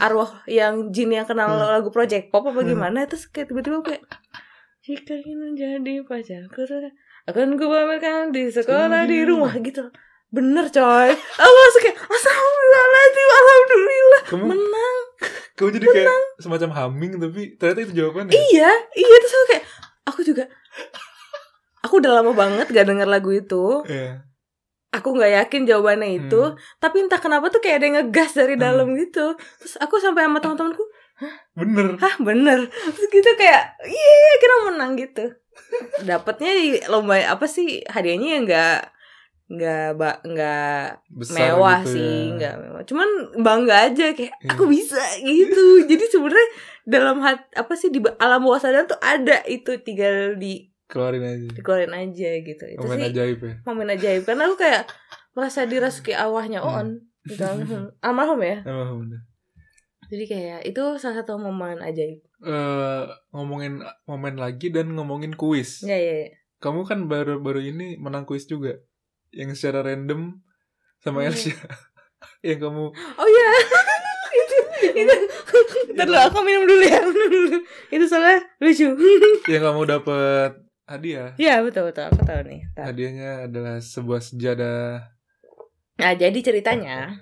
arwah 0.00 0.40
yang 0.48 0.88
jin 0.88 1.12
yang 1.12 1.28
kenal 1.28 1.52
Hmm. 1.52 1.68
lagu 1.68 1.92
project 1.92 2.32
pop 2.32 2.48
apa 2.48 2.64
gimana 2.64 3.04
terus 3.04 3.28
kayak 3.28 3.52
tiba-tiba 3.52 3.84
kayak 3.84 4.02
jika 4.82 5.14
ingin 5.14 5.38
menjadi 5.52 6.02
pacarku 6.02 6.64
akan 7.22 7.54
gue 7.54 7.68
pamerkan 7.70 8.34
di 8.34 8.50
sekolah 8.50 9.06
di 9.06 9.22
rumah 9.22 9.54
gitu 9.60 9.86
bener 10.32 10.64
coy. 10.72 11.12
Aku 11.12 11.54
langsung 11.60 11.82
kayak 11.84 11.98
alhamdulillah 12.00 13.36
alhamdulillah. 13.36 14.22
Kamu 14.32 14.44
menang. 14.48 14.96
kamu 15.52 15.68
jadi 15.76 15.86
kayak 15.92 16.10
semacam 16.40 16.70
humming 16.72 17.12
tapi 17.20 17.54
ternyata 17.60 17.80
itu 17.84 17.92
jawabannya. 17.94 18.32
iya 18.32 18.72
iya 18.96 19.16
terus 19.20 19.34
aku 19.36 19.46
kayak 19.52 19.64
aku 20.08 20.20
juga 20.24 20.44
aku 21.92 22.00
udah 22.00 22.12
lama 22.16 22.32
banget 22.32 22.72
gak 22.72 22.88
denger 22.88 23.04
lagu 23.04 23.28
itu 23.28 23.84
Iya. 23.84 24.24
aku 24.90 25.12
nggak 25.12 25.32
yakin 25.44 25.68
jawabannya 25.68 26.24
itu 26.24 26.40
Hmm. 26.40 26.56
tapi 26.76 27.04
entah 27.04 27.16
kenapa 27.16 27.48
tuh 27.48 27.60
kayak 27.60 27.76
ada 27.76 27.86
yang 27.86 27.96
ngegas 28.00 28.32
dari 28.32 28.56
Hmm. 28.56 28.64
dalam 28.64 28.88
gitu 28.96 29.36
terus 29.60 29.76
aku 29.76 30.00
sampai 30.00 30.24
sama 30.24 30.40
teman-temanku 30.40 30.88
Bener. 31.52 32.00
hah 32.00 32.16
bener 32.18 32.66
terus 32.72 33.06
gitu 33.06 33.30
kayak 33.36 33.76
iya 33.84 34.32
kira 34.36 34.56
menang 34.66 34.96
gitu 34.96 35.36
dapatnya 36.02 36.50
di 36.50 36.66
lomba 36.88 37.20
apa 37.22 37.44
sih 37.44 37.84
hadiahnya 37.84 38.28
ya 38.28 38.40
nggak 38.42 38.78
nggak 39.52 39.88
nggak 40.24 40.84
mewah 41.28 41.84
gitu 41.84 41.92
sih 41.92 42.08
ya. 42.26 42.34
nggak 42.34 42.54
mewah 42.56 42.82
cuman 42.88 43.08
bangga 43.38 43.76
aja 43.86 44.16
kayak 44.16 44.32
Iya. 44.34 44.48
aku 44.48 44.64
bisa 44.64 44.96
gitu 45.20 45.64
jadi 45.84 46.04
sebenarnya 46.08 46.48
dalam 46.88 47.20
hat 47.20 47.44
apa 47.52 47.72
sih 47.76 47.92
di 47.92 48.00
alam 48.16 48.40
bawah 48.40 48.56
sadar 48.58 48.88
tuh 48.88 48.96
ada 48.98 49.44
itu 49.44 49.76
tinggal 49.78 50.34
di 50.34 50.71
Keluarin 50.92 51.24
aja. 51.24 51.48
dikeluarin 51.50 51.94
aja 51.94 52.30
gitu 52.38 52.64
itu 52.68 52.78
Momen 52.78 52.98
sih 52.98 53.08
ajaib 53.10 53.40
ya. 53.40 53.54
momen 53.64 53.88
ajaib 53.88 54.22
karena 54.22 54.44
aku 54.44 54.56
kayak 54.58 54.84
merasa 55.32 55.64
dirasuki 55.64 56.12
awahnya 56.12 56.60
Hmm. 56.60 56.76
on 56.76 56.88
gitu 57.24 57.42
almarhum 57.98 58.38
ya 58.38 58.60
bener. 58.62 59.20
jadi 60.06 60.24
kayak 60.26 60.60
itu 60.66 60.82
salah 60.96 61.16
satu 61.18 61.36
momen 61.36 61.80
ajaib 61.80 62.20
Eh, 62.42 63.02
ngomongin 63.30 63.78
momen 64.02 64.34
lagi 64.34 64.66
dan 64.68 64.90
ngomongin 64.90 65.30
kuis. 65.32 65.80
ya 65.80 65.94
ya, 65.94 66.26
ya. 66.26 66.30
Kamu 66.58 66.82
kan 66.82 67.06
baru-baru 67.06 67.62
ini 67.64 67.94
menang 67.96 68.22
kuis 68.22 68.44
juga. 68.44 68.82
Yang 69.30 69.56
secara 69.56 69.86
random 69.86 70.42
sama 70.98 71.22
Hmm. 71.22 71.30
Elsia. 71.30 71.54
yang 72.42 72.58
kamu 72.60 72.90
oh 72.90 73.28
ya 73.28 73.48
itu 74.42 74.56
itu 74.96 75.14
Ntar 75.94 76.02
dulu 76.04 76.18
aku 76.20 76.38
minum 76.40 76.64
dulu 76.64 76.82
ya 76.82 76.98
itu 77.94 78.04
soalnya 78.04 78.42
lucu 78.58 78.90
yang 79.46 79.62
kamu 79.62 79.82
dapet 79.88 80.50
hadiah. 80.86 81.32
Iya 81.38 81.62
betul 81.62 81.90
betul 81.90 82.10
aku 82.10 82.22
tahu 82.26 82.40
nih. 82.46 82.62
Tahu. 82.74 82.84
Hadiahnya 82.84 83.30
adalah 83.50 83.76
sebuah 83.78 84.20
sejadah. 84.22 85.12
Nah 86.00 86.12
jadi 86.18 86.38
ceritanya 86.42 87.16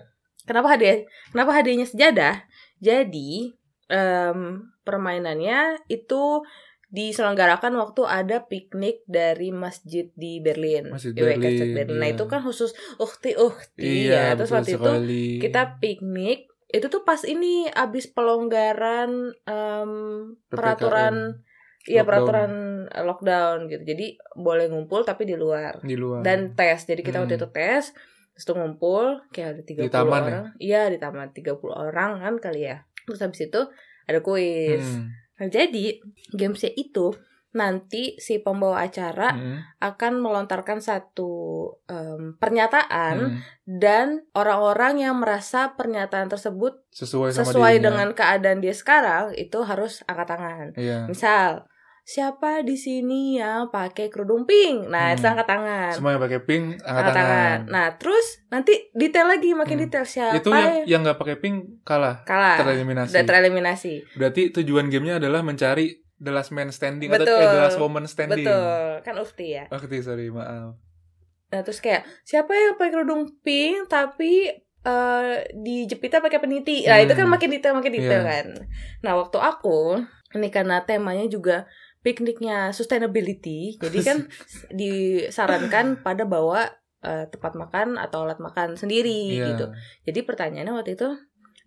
kenapa 0.48 0.76
hadiah 0.76 1.04
kenapa 1.30 1.50
hadiahnya 1.56 1.86
sejadah? 1.88 2.34
Jadi 2.80 3.52
em, 3.92 4.40
permainannya 4.86 5.84
itu 5.92 6.42
diselenggarakan 6.90 7.78
waktu 7.78 8.02
ada 8.02 8.42
piknik 8.50 9.06
dari 9.06 9.54
masjid 9.54 10.10
di 10.18 10.42
Berlin. 10.42 10.90
Masjid 10.90 11.14
di 11.14 11.22
Berlin, 11.22 11.70
Berlin. 11.70 11.98
Nah 12.02 12.08
iya. 12.10 12.14
itu 12.18 12.24
kan 12.26 12.42
khusus 12.42 12.74
ukti 12.98 13.38
ukti 13.38 14.10
Iya, 14.10 14.34
ya. 14.34 14.38
Terus 14.38 14.50
waktu 14.50 14.74
itu 14.74 14.82
sekali. 14.82 15.26
kita 15.38 15.78
piknik 15.78 16.50
itu 16.70 16.86
tuh 16.86 17.02
pas 17.02 17.22
ini 17.26 17.66
abis 17.70 18.10
pelonggaran 18.10 19.34
em, 19.46 19.92
peraturan 20.50 21.42
iya 21.86 22.02
peraturan 22.02 22.52
eh, 22.86 23.00
lockdown 23.00 23.58
gitu. 23.66 23.82
Jadi 23.86 24.06
boleh 24.34 24.66
ngumpul 24.66 25.00
tapi 25.02 25.24
di 25.24 25.34
luar. 25.34 25.80
Di 25.80 25.94
luar. 25.94 26.20
dan 26.20 26.52
tes. 26.52 26.84
Jadi 26.84 27.00
kita 27.00 27.18
waktu 27.18 27.36
Hmm. 27.36 27.40
itu 27.40 27.48
tes 27.50 27.84
terus 28.30 28.44
tuh 28.46 28.56
ngumpul 28.56 29.20
kayak 29.28 29.48
ada 29.54 29.62
30 29.62 29.88
taman 29.90 30.20
ya? 30.20 30.26
orang. 30.26 30.44
Iya 30.56 30.82
di 30.88 30.98
taman. 30.98 31.28
30 31.30 31.72
orang 31.72 32.10
kan 32.18 32.34
kali 32.38 32.64
ya. 32.64 32.84
Terus 33.04 33.20
habis 33.20 33.40
itu 33.42 33.60
ada 34.04 34.20
kuis. 34.20 34.80
Hmm, 34.82 35.12
nah 35.36 35.46
jadi 35.46 35.84
gamesnya 36.30 36.72
itu 36.72 37.12
nanti 37.50 38.14
si 38.16 38.38
pembawa 38.38 38.86
acara 38.86 39.34
hmm, 39.34 39.82
akan 39.82 40.12
melontarkan 40.18 40.78
satu 40.78 41.32
em, 41.84 42.38
pernyataan 42.38 43.16
hmm. 43.18 43.38
dan 43.66 44.22
orang-orang 44.32 45.02
yang 45.02 45.18
merasa 45.18 45.74
pernyataan 45.74 46.30
tersebut 46.30 46.78
sesuai 46.90 47.34
sama 47.34 47.42
sesuai 47.44 47.72
dirinya. 47.74 47.86
dengan 47.90 48.08
keadaan 48.14 48.62
dia 48.62 48.70
sekarang 48.70 49.34
itu 49.34 49.58
harus 49.62 50.06
angkat 50.06 50.26
tangan. 50.30 50.66
Iya. 50.78 51.10
Misal, 51.10 51.66
siapa 52.02 52.62
di 52.62 52.74
sini 52.74 53.38
yang 53.38 53.66
pakai 53.68 54.10
kerudung 54.10 54.42
pink? 54.42 54.86
Nah, 54.86 55.10
Hmm. 55.10 55.14
itu 55.14 55.26
angkat 55.26 55.46
tangan. 55.46 55.90
Semua 55.90 56.10
yang 56.14 56.22
pakai 56.22 56.40
pink 56.42 56.64
angkat 56.78 56.90
Angkat 57.02 57.14
tangan. 57.14 57.58
Nah, 57.66 57.86
terus 57.94 58.26
nanti 58.46 58.72
detail 58.92 59.26
lagi 59.26 59.50
makin 59.54 59.74
Hmm. 59.74 59.84
detail 59.86 60.06
siapa 60.06 60.38
Itu 60.38 60.50
yang 60.50 60.86
yang 60.86 61.00
nggak 61.02 61.18
pakai 61.18 61.36
pink 61.38 61.82
kalah, 61.82 62.22
kalah. 62.22 62.58
tereliminasi. 62.58 63.10
Udah 63.10 63.24
tereliminasi. 63.26 63.94
Berarti 64.14 64.42
tujuan 64.52 64.86
gamenya 64.86 65.18
adalah 65.18 65.42
mencari 65.42 65.98
the 66.20 66.30
last 66.30 66.52
man 66.52 66.68
standing 66.68 67.08
Betul. 67.08 67.24
atau 67.26 67.36
eh, 67.40 67.48
the 67.48 67.60
last 67.64 67.80
woman 67.80 68.04
standing. 68.04 68.44
Betul. 68.44 69.00
Kan 69.02 69.16
ufti 69.16 69.56
ya. 69.56 69.64
Oh, 69.68 69.80
ketik, 69.80 70.04
sorry, 70.04 70.28
maaf. 70.28 70.76
Nah, 71.50 71.60
terus 71.64 71.80
kayak 71.80 72.04
siapa 72.22 72.52
yang 72.52 72.76
pakai 72.76 72.92
kerudung 72.92 73.40
pink 73.40 73.88
tapi 73.88 74.52
eh 74.80 75.28
dijepitnya 75.52 76.20
pakai 76.20 76.38
peniti. 76.38 76.84
Nah, 76.84 76.96
Hmm. 76.96 77.04
itu 77.04 77.14
kan 77.14 77.26
makin 77.26 77.48
detail 77.50 77.74
makin 77.74 77.92
detail 77.92 78.22
Iya. 78.22 78.30
kan. 78.30 78.46
Nah, 79.00 79.12
waktu 79.16 79.36
aku 79.36 80.00
ini 80.32 80.48
karena 80.48 80.84
temanya 80.84 81.26
juga 81.26 81.64
pikniknya 82.00 82.72
sustainability, 82.72 83.76
jadi 83.76 83.98
kan 84.00 84.18
disarankan 84.80 86.00
pada 86.00 86.24
bawa 86.24 86.70
eh, 87.00 87.24
tempat 87.32 87.56
makan 87.56 87.96
atau 87.96 88.28
alat 88.28 88.36
makan 88.38 88.76
sendiri 88.76 89.32
Iya. 89.32 89.56
gitu. 89.56 89.66
Jadi 90.04 90.20
pertanyaannya 90.20 90.76
waktu 90.76 91.00
itu 91.00 91.08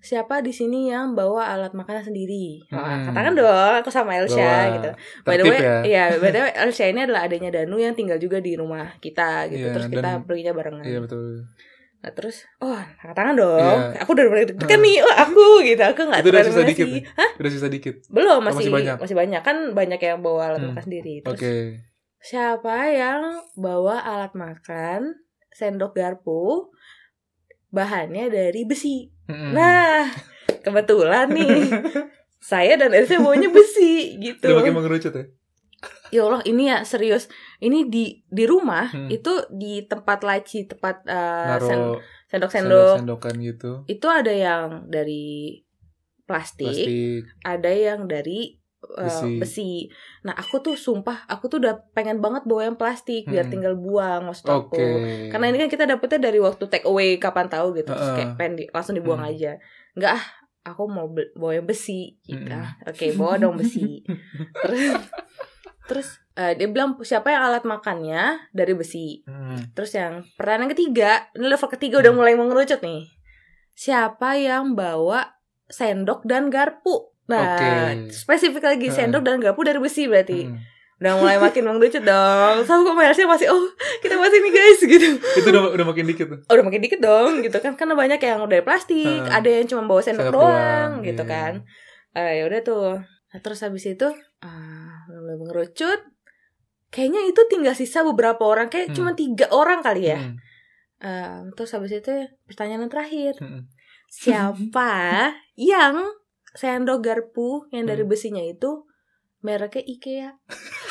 siapa 0.04 0.44
di 0.44 0.52
sini 0.52 0.92
yang 0.92 1.16
bawa 1.16 1.48
alat 1.50 1.72
makanan 1.72 2.04
sendiri? 2.04 2.68
Wah, 2.68 2.84
Hmm. 3.00 3.08
katakan 3.08 3.34
dong, 3.34 3.74
aku 3.80 3.88
sama 3.88 4.12
Elsa 4.14 4.36
Bawa 4.36 4.60
gitu. 4.76 4.90
By 5.24 5.36
the 5.40 5.46
way, 5.46 5.58
ya. 5.58 5.76
iya, 5.82 6.04
by 6.20 6.30
the 6.30 6.42
way, 6.44 6.52
Elsa 6.54 6.86
ini 6.86 7.00
adalah 7.02 7.24
adanya 7.24 7.50
Danu 7.50 7.80
yang 7.80 7.96
tinggal 7.96 8.20
juga 8.20 8.38
di 8.38 8.54
rumah 8.54 9.00
kita 9.00 9.48
gitu. 9.48 9.64
Iya, 9.64 9.72
terus 9.72 9.88
kita 9.88 10.04
dan- 10.04 10.24
perginya 10.24 10.52
barengan. 10.52 10.84
Iya 10.84 11.00
betul. 11.00 11.48
Nah, 12.04 12.12
terus, 12.12 12.44
oh, 12.60 12.76
angkat 12.76 13.16
tangan 13.16 13.32
dong. 13.34 13.80
Iya. 13.88 14.04
Aku 14.04 14.12
udah 14.12 14.26
mulai 14.28 14.44
deg-degan 14.44 14.76
nih, 14.78 15.00
oh, 15.00 15.16
aku 15.16 15.46
gitu. 15.64 15.80
Aku 15.82 16.04
nggak 16.04 16.20
udah 16.22 16.44
sisa 16.44 16.62
dikit 16.62 16.84
nih? 16.86 17.04
Hah? 17.16 17.32
Udah 17.40 17.50
sisa 17.50 17.68
dikit. 17.72 17.96
Belum, 18.12 18.38
Oh, 18.38 18.44
masih, 18.44 18.68
masih 18.68 19.00
masih 19.00 19.16
banyak? 19.16 19.40
banyak. 19.40 19.42
Kan 19.42 19.58
banyak 19.72 20.00
yang 20.04 20.20
bawa 20.20 20.52
alat 20.52 20.60
Hmm. 20.60 20.76
makan 20.76 20.84
sendiri. 20.84 21.24
Oke. 21.24 21.40
Terus, 21.40 21.80
siapa 22.20 22.92
yang 22.92 23.24
bawa 23.56 24.04
alat 24.04 24.36
makan, 24.36 25.16
sendok 25.50 25.96
garpu, 25.96 26.76
bahannya 27.72 28.28
dari 28.28 28.68
besi? 28.68 29.13
Nah, 29.26 30.10
kebetulan 30.60 31.30
nih, 31.30 31.70
saya 32.44 32.76
dan 32.76 32.92
Elsa 32.92 33.18
bawanya 33.18 33.48
besi 33.48 34.20
gitu. 34.20 34.44
Udah 34.46 34.60
pakai 34.60 34.74
mengerucut 34.74 35.14
ya? 35.14 35.26
Ya 36.10 36.22
Allah, 36.24 36.42
ini 36.44 36.68
ya 36.68 36.84
serius. 36.84 37.28
Ini 37.58 37.88
di 37.88 38.22
di 38.24 38.44
rumah 38.44 38.88
Hmm. 38.88 39.10
itu 39.10 39.32
di 39.50 39.84
tempat 39.84 40.22
laci, 40.22 40.64
tempat 40.64 41.04
sen- 41.04 41.10
Naruh 41.10 42.00
sendok-sendok. 42.30 43.00
sendok-sendokan 43.00 43.36
gitu. 43.40 43.72
Itu 43.86 44.08
ada 44.08 44.30
yang 44.30 44.88
dari 44.88 45.60
plastik, 46.24 46.72
Plastik. 46.72 47.24
ada 47.44 47.68
yang 47.70 48.06
dari 48.06 48.63
eh, 48.94 49.04
Besi. 49.04 49.32
besi. 49.38 49.72
Nah, 50.22 50.34
aku 50.34 50.60
tuh 50.60 50.76
sumpah, 50.76 51.24
aku 51.26 51.48
tuh 51.48 51.58
udah 51.58 51.74
pengen 51.92 52.20
banget 52.20 52.44
bawa 52.44 52.68
yang 52.68 52.76
plastik 52.76 53.24
biar 53.24 53.46
Hmm. 53.46 53.54
tinggal 53.54 53.74
buang 53.74 54.26
maksud 54.26 54.46
Oke. 54.46 54.76
aku. 54.76 54.86
Karena 55.30 55.46
ini 55.48 55.58
kan 55.58 55.68
kita 55.68 55.84
dapetnya 55.86 56.20
dari 56.22 56.38
waktu 56.38 56.64
take 56.68 56.84
away 56.84 57.16
kapan 57.16 57.48
tahu 57.48 57.72
gitu, 57.74 57.90
terus 57.90 58.04
Heeh. 58.06 58.18
kayak 58.20 58.32
pengen 58.36 58.54
di- 58.56 58.70
langsung 58.70 58.94
dibuang 58.94 59.20
Hmm. 59.20 59.30
aja. 59.30 59.52
Enggak 59.94 60.14
ah, 60.14 60.26
aku 60.66 60.84
mau 60.86 61.08
bawa 61.10 61.52
yang 61.54 61.66
besi 61.66 62.20
gitu. 62.22 62.44
Hmm. 62.46 62.60
Ah, 62.60 62.76
Oke, 62.86 63.12
bawa 63.14 63.36
dong 63.38 63.56
besi. 63.56 64.04
terus 64.64 64.84
terus 65.84 66.08
eh, 66.34 66.56
dia 66.56 66.66
bilang 66.66 66.98
siapa 67.00 67.30
yang 67.30 67.46
alat 67.46 67.64
makannya 67.64 68.50
dari 68.50 68.74
besi. 68.74 69.22
Hmm. 69.24 69.70
Terus 69.72 69.94
yang 69.94 70.26
pertanyaan 70.34 70.72
ketiga, 70.72 71.30
ini 71.32 71.46
level 71.46 71.70
ketiga 71.70 72.00
udah 72.00 72.10
Hmm. 72.10 72.20
mulai 72.20 72.34
mengerucut 72.34 72.80
nih. 72.80 73.06
Siapa 73.72 74.36
yang 74.36 74.74
bawa 74.74 75.38
sendok 75.66 76.24
dan 76.24 76.50
garpu? 76.50 77.13
Nah, 77.24 77.56
Oke. 77.56 78.12
spesifik 78.12 78.64
lagi 78.64 78.92
sendok 78.92 79.24
dan 79.24 79.40
garpu 79.40 79.64
dari 79.64 79.80
besi 79.80 80.06
berarti. 80.06 80.44
Hmm. 80.44 80.60
Udah 81.00 81.14
mulai 81.20 81.36
makin 81.40 81.64
mengerucut 81.68 82.04
dong. 82.04 82.56
So 82.64 82.84
aku 82.84 82.92
masih 82.94 83.28
masih 83.28 83.48
oh, 83.48 83.64
kita 84.00 84.16
masih 84.16 84.40
nih 84.40 84.52
guys 84.52 84.80
gitu. 84.80 85.08
Itu 85.40 85.48
udah 85.50 85.72
udah 85.76 85.86
makin 85.88 86.06
dikit 86.08 86.28
tuh. 86.28 86.40
Oh, 86.48 86.54
udah 86.60 86.66
makin 86.68 86.82
dikit 86.84 87.00
dong 87.00 87.40
gitu 87.40 87.58
kan. 87.60 87.76
Karena 87.76 87.96
banyak 87.96 88.20
yang 88.20 88.44
dari 88.48 88.64
plastik, 88.64 89.04
Heeh. 89.04 89.32
ada 89.32 89.50
yang 89.50 89.68
cuma 89.68 89.84
bawa 89.84 90.04
sendok 90.04 90.28
Sendok 90.32 90.36
doang, 90.36 90.52
doang, 90.52 90.92
gitu 91.04 91.24
iya. 91.24 91.32
kan. 91.32 91.54
Eh 92.14 92.32
ya 92.40 92.44
udah 92.48 92.60
tuh. 92.62 92.90
Nah, 93.04 93.40
terus 93.42 93.60
habis 93.64 93.84
itu 93.84 94.08
ah 94.44 95.08
mulai 95.08 95.36
mengerucut. 95.36 96.00
Kayaknya 96.94 97.22
itu 97.26 97.42
tinggal 97.50 97.74
sisa 97.74 98.06
beberapa 98.06 98.46
orang, 98.46 98.70
kayak 98.70 98.94
Hmm. 98.94 98.96
cuma 98.96 99.12
tiga 99.18 99.50
orang 99.50 99.82
kali 99.82 100.14
ya. 100.14 100.20
Hmm. 100.22 100.38
Em, 101.04 101.44
terus 101.58 101.74
habis 101.74 101.92
itu 101.92 102.14
pertanyaan 102.46 102.88
terakhir 102.88 103.36
Hmm. 103.42 103.66
siapa 104.08 105.34
yang 105.56 106.00
sendok 106.54 107.00
garpu 107.00 107.66
yang 107.70 107.84
dari 107.84 108.02
Hmm. 108.02 108.10
besinya 108.10 108.42
itu 108.42 108.86
mereknya 109.40 109.84
IKEA 109.84 110.30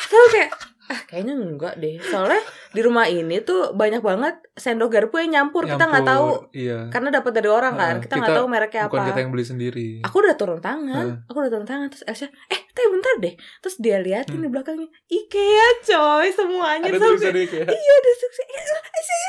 Tahu 0.05 0.25
kayak 0.29 0.51
ah 0.83 0.99
kayaknya 1.05 1.33
enggak 1.33 1.79
deh 1.79 1.95
soalnya 1.97 2.43
di 2.69 2.81
rumah 2.81 3.07
ini 3.07 3.39
tuh 3.39 3.71
banyak 3.71 4.03
banget 4.03 4.35
sendok 4.53 4.91
garpu 4.91 5.15
yang 5.17 5.31
nyampur, 5.33 5.63
kita 5.63 5.79
nggak 5.81 6.03
tahu 6.03 6.27
Nyampur, 6.43 6.51
Iya. 6.51 6.79
karena 6.91 7.09
dapat 7.09 7.31
dari 7.31 7.47
orang 7.47 7.73
kan 7.73 7.95
kita 7.97 8.13
nggak 8.13 8.35
tahu 8.35 8.45
mereknya 8.45 8.81
apa 8.83 8.91
Bukan 8.91 9.07
kita 9.07 9.19
yang 9.21 9.31
beli 9.31 9.45
sendiri. 9.47 9.87
aku 10.01 10.15
udah 10.19 10.35
turun 10.35 10.59
tangan 10.59 11.05
Heeh. 11.07 11.25
aku 11.25 11.37
udah 11.39 11.49
turun 11.49 11.65
tangan 11.65 11.87
terus 11.87 12.03
Elsa 12.03 12.27
eh 12.27 12.61
tapi 12.67 12.87
bentar 12.91 13.15
deh 13.17 13.33
terus 13.57 13.75
dia 13.79 13.97
liatin 13.97 14.35
Hmm. 14.35 14.43
di 14.43 14.49
belakangnya 14.51 14.89
IKEA 15.07 15.67
coy 15.81 16.27
semuanya 16.29 16.85
Ada 16.85 16.97
aku 16.99 17.05
tulisannya 17.09 17.45
kayak 17.47 17.67
iya 17.71 17.93
ada 17.95 18.11
sukses 18.13 18.45
iya 18.45 18.61
saya 18.61 18.81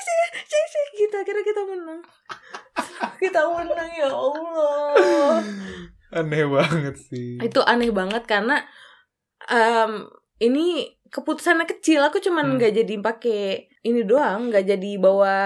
saya 0.02 0.26
saya 0.42 0.66
saya 0.66 0.86
kita 0.92 1.18
kira 1.22 1.40
kita 1.40 1.62
menang 1.62 2.00
kita 3.22 3.40
menang 3.46 3.90
ya 3.94 4.08
Allah 4.10 5.38
aneh 6.14 6.46
banget 6.46 6.94
sih. 6.96 7.36
itu 7.38 7.60
aneh 7.60 7.90
banget 7.90 8.22
karena 8.24 8.62
em, 9.44 10.06
ini 10.38 10.88
keputusannya 11.06 11.66
kecil. 11.68 12.00
Aku 12.02 12.18
cuman 12.18 12.46
Hmm. 12.46 12.56
nggak 12.56 12.72
jadi 12.74 12.94
pakai 12.98 13.42
ini 13.82 14.02
doang 14.02 14.48
nggak 14.48 14.64
jadi 14.66 14.90
bawa 14.96 15.36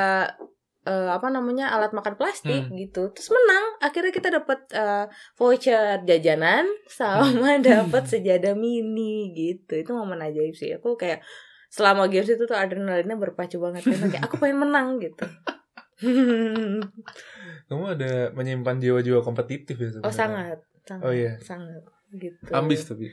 eh, 0.84 1.10
apa 1.12 1.28
namanya 1.28 1.68
alat 1.68 1.92
makan 1.92 2.16
plastik 2.16 2.64
Hmm. 2.64 2.72
gitu. 2.74 3.12
Terus 3.12 3.28
menang. 3.28 3.76
Akhirnya 3.78 4.08
kita 4.08 4.28
dapat 4.30 4.64
eh, 4.72 5.04
voucher 5.34 6.00
jajanan 6.02 6.64
sama 6.88 7.28
dapat 7.60 8.08
sejadah 8.08 8.56
mini 8.56 9.32
gitu. 9.32 9.76
Itu 9.76 9.92
momen 9.92 10.16
ajaib 10.18 10.52
sih. 10.52 10.72
Aku 10.72 10.96
kayak 10.96 11.20
selama 11.68 12.08
games 12.08 12.28
itu 12.28 12.40
tuh 12.42 12.56
adrenalinnya 12.56 13.16
berpacu 13.16 13.60
banget. 13.60 13.84
Kayak 13.84 14.24
aku 14.24 14.40
pengen 14.40 14.64
menang 14.64 14.96
gitu 14.96 15.28
Kamu 17.68 17.84
ada 17.84 18.30
menyimpan 18.32 18.78
jiwa-jiwa 18.78 19.20
kompetitif 19.20 19.76
ya 19.76 19.88
sebenarnya? 19.92 20.08
oh 20.08 20.14
sangat 20.14 20.58
sangat 20.86 21.04
Oh, 21.04 21.12
iya. 21.12 21.36
sangat 21.42 21.82
gitu 22.14 22.38
Ambis 22.54 22.86
tapi. 22.86 23.12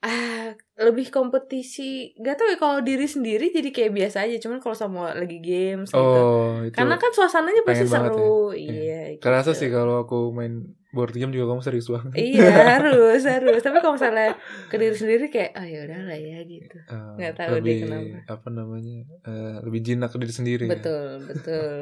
Ah 0.00 0.48
lebih 0.76 1.08
kompetisi 1.10 1.84
gak 2.16 2.34
tau 2.34 2.48
ya 2.48 2.56
kalau 2.56 2.80
diri 2.80 3.04
sendiri 3.04 3.48
jadi 3.48 3.68
kayak 3.68 3.92
biasa 3.92 4.24
aja 4.24 4.36
cuman 4.38 4.56
kalau 4.56 4.72
sama 4.72 5.12
lagi 5.12 5.36
games 5.38 5.88
gitu 5.88 6.00
Oh, 6.00 6.60
itu. 6.60 6.72
karena 6.72 6.96
kan 6.96 7.10
suasananya 7.10 7.60
pasti 7.62 7.84
seru 7.84 8.50
ya. 8.50 8.56
iya 8.56 9.00
gitu. 9.12 9.20
Kerasa 9.20 9.52
sih 9.52 9.68
kalau 9.68 10.00
aku 10.00 10.30
main 10.30 10.64
board 10.88 11.12
game 11.12 11.30
juga 11.30 11.52
kamu 11.52 11.60
serius 11.60 11.86
banget. 11.86 12.16
iya 12.16 12.48
harus 12.74 13.20
harus 13.22 13.60
tapi 13.60 13.78
kalau 13.78 13.94
misalnya 13.94 14.34
ke 14.66 14.76
diri 14.76 14.96
sendiri 14.96 15.24
kayak 15.28 15.52
oh 15.54 15.62
ya 15.64 15.78
udahlah 15.84 16.16
ya 16.18 16.38
gitu 16.44 16.76
Eh, 16.80 17.12
Nggak 17.14 17.32
tahu 17.36 17.48
deh 17.50 17.58
lebih, 17.60 17.78
kenapa. 17.82 18.16
apa 18.30 18.48
namanya 18.50 18.96
eh, 19.22 19.54
lebih 19.60 19.80
jinak 19.82 20.08
ke 20.08 20.16
diri 20.16 20.32
sendiri 20.32 20.64
ya. 20.64 20.70
betul 20.72 21.04
betul 21.22 21.76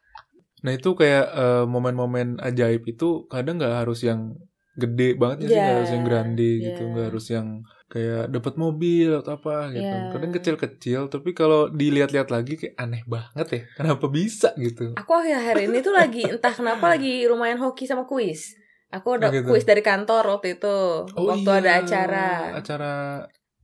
nah 0.64 0.72
itu 0.72 0.90
kayak 0.92 1.26
eh, 1.30 1.64
momen-momen 1.64 2.36
ajaib 2.38 2.84
itu 2.84 3.24
kadang 3.26 3.56
nggak 3.56 3.84
harus 3.84 4.00
yang 4.00 4.32
gede 4.80 5.08
banget 5.14 5.36
ya 5.38 5.46
sih 5.46 5.52
Iya, 5.52 5.60
nggak 5.60 5.76
harus 5.76 5.92
yang 5.92 6.04
grande 6.04 6.50
gitu 6.58 6.82
iya. 6.82 6.90
nggak 6.90 7.06
harus 7.06 7.26
yang 7.28 7.48
kayak 7.86 8.24
dapat 8.30 8.54
mobil 8.54 9.10
atau 9.12 9.32
apa 9.34 9.54
gitu. 9.68 9.82
Iya. 9.82 10.10
Kadang 10.10 10.30
kecil-kecil, 10.30 11.00
tapi 11.06 11.30
kalau 11.32 11.66
dilihat-lihat 11.68 12.30
lagi 12.30 12.54
kayak 12.54 12.78
aneh 12.78 13.02
banget 13.04 13.46
ya. 13.50 13.62
Kenapa 13.74 14.06
bisa 14.06 14.54
gitu? 14.56 14.94
Aku 14.94 15.10
akhir-akhir 15.12 15.66
ini 15.66 15.78
tuh 15.80 15.90
lagi 15.90 16.22
entah 16.24 16.50
kenapa 16.50 16.86
lagi 16.88 17.26
lumayan 17.26 17.58
hoki 17.58 17.84
sama 17.84 18.06
kuis. 18.06 18.54
Aku 18.90 19.14
ada 19.14 19.26
Oh, 19.26 19.34
gitu. 19.34 19.46
kuis 19.48 19.62
dari 19.62 19.82
kantor 19.82 20.38
waktu 20.38 20.54
itu. 20.54 20.76
waktu 21.10 21.50
ada 21.50 21.70
iya, 21.70 21.82
acara 21.82 22.26
Acara 22.54 22.92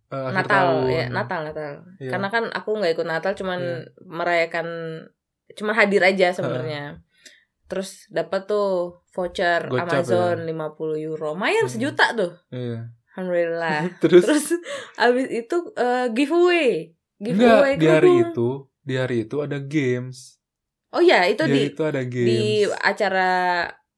eh, 0.07 0.19
akhir 0.21 0.35
Natal 0.37 0.67
tahun. 0.67 0.87
ya, 0.89 1.05
Natal 1.09 1.41
Natal. 1.43 1.73
Iya. 1.99 2.11
Karena 2.11 2.29
kan 2.29 2.45
aku 2.51 2.71
nggak 2.75 2.93
ikut 2.95 3.07
Natal 3.07 3.33
cuman 3.33 3.59
Iya. 3.59 3.79
merayakan 4.03 4.67
cuman 5.55 5.75
hadir 5.77 6.03
aja 6.03 6.35
sebenarnya. 6.35 6.99
Terus 7.67 8.07
dapat 8.09 8.47
tuh 8.47 9.03
voucher 9.11 9.67
Gocap 9.67 9.91
Amazon 9.91 10.37
50 10.45 10.97
euro. 10.97 11.35
Lumayan 11.35 11.67
Hmm. 11.67 11.73
sejuta 11.73 12.15
tuh. 12.15 12.33
Iya. 12.51 12.91
Alhamdulillah. 13.13 13.81
Terus, 14.03 14.23
Terus 14.23 14.47
abis 14.97 15.27
itu 15.29 15.57
eh, 15.75 16.07
giveaway. 16.13 16.93
enggak 17.17 17.33
Giveaway 17.33 17.73
di 17.75 17.87
hari 17.89 18.13
itu, 18.23 18.49
di 18.81 18.95
hari 18.95 19.17
itu 19.25 19.37
ada 19.41 19.59
games. 19.59 20.37
Oh 20.93 21.01
iya, 21.01 21.25
itu 21.25 21.43
di 21.45 21.53
di 21.53 21.61
itu 21.73 21.83
ada 21.83 22.03
games. 22.05 22.29
di 22.29 22.41
acara 22.79 23.31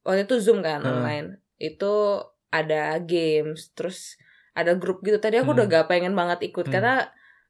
waktu 0.03 0.23
itu 0.25 0.37
Zoom 0.39 0.63
kan 0.63 0.81
Hmm. 0.81 1.03
online. 1.03 1.29
Itu 1.57 2.23
ada 2.49 2.97
games, 3.03 3.75
terus 3.75 4.15
ada 4.55 4.73
grup 4.75 5.03
gitu. 5.03 5.19
Tadi 5.19 5.37
aku 5.37 5.51
Hmm. 5.51 5.59
udah 5.61 5.67
gak 5.69 5.87
pengen 5.87 6.15
banget 6.15 6.49
ikut 6.49 6.65
Hmm. 6.65 6.73
karena 6.73 6.95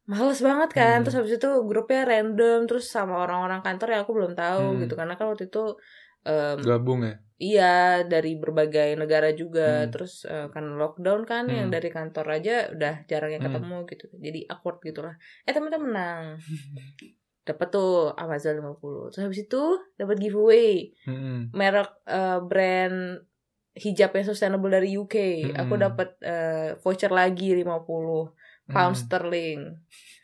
males 0.05 0.41
banget 0.41 0.73
kan. 0.73 0.97
Hmm. 0.99 1.05
Terus 1.05 1.17
habis 1.21 1.33
itu 1.37 1.51
grupnya 1.65 2.03
random 2.03 2.65
terus 2.65 2.89
sama 2.89 3.21
orang-orang 3.21 3.61
kantor 3.61 3.89
yang 3.93 4.03
aku 4.03 4.17
belum 4.17 4.33
tahu 4.33 4.65
Hmm. 4.73 4.81
gitu 4.83 4.97
karena 4.97 5.15
kan 5.15 5.29
waktu 5.29 5.47
itu 5.47 5.77
em, 6.25 6.59
gabung 6.61 7.03
ya. 7.03 7.15
iya 7.39 7.75
dari 8.03 8.35
berbagai 8.35 8.95
negara 8.95 9.31
juga. 9.31 9.87
Hmm. 9.87 9.91
Terus 9.91 10.25
eh, 10.25 10.51
kan 10.51 10.75
lockdown 10.75 11.23
kan 11.23 11.47
yang 11.47 11.69
Hmm. 11.69 11.75
dari 11.75 11.89
kantor 11.89 12.27
aja 12.35 12.71
udah 12.71 13.07
jarang 13.07 13.31
yang 13.31 13.43
Hmm. 13.43 13.55
ketemu 13.55 13.77
gitu. 13.87 14.07
Jadi 14.17 14.41
awkward 14.47 14.79
gitu 14.81 15.01
lah. 15.03 15.15
Eh 15.43 15.53
teman-teman 15.53 15.87
menang. 15.87 16.25
Dapat 17.49 17.69
tuh 17.71 18.13
Amazon 18.13 18.61
50. 18.61 19.09
Terus 19.09 19.25
habis 19.25 19.41
itu 19.43 19.63
dapat 19.95 20.17
giveaway 20.19 20.93
Mm-mm. 21.05 21.49
merek 21.51 21.89
eh, 22.05 22.39
brand 22.45 23.25
hijab 23.73 24.11
yang 24.13 24.27
sustainable 24.27 24.69
dari 24.69 24.93
UK. 24.93 25.17
Aku 25.57 25.75
Mm-mm. 25.75 25.85
dapat 25.87 26.19
eh, 26.21 26.77
voucher 26.79 27.09
lagi 27.09 27.55
50 27.55 28.37
pound 28.69 28.93
Mm. 28.93 29.01
sterling. 29.01 29.61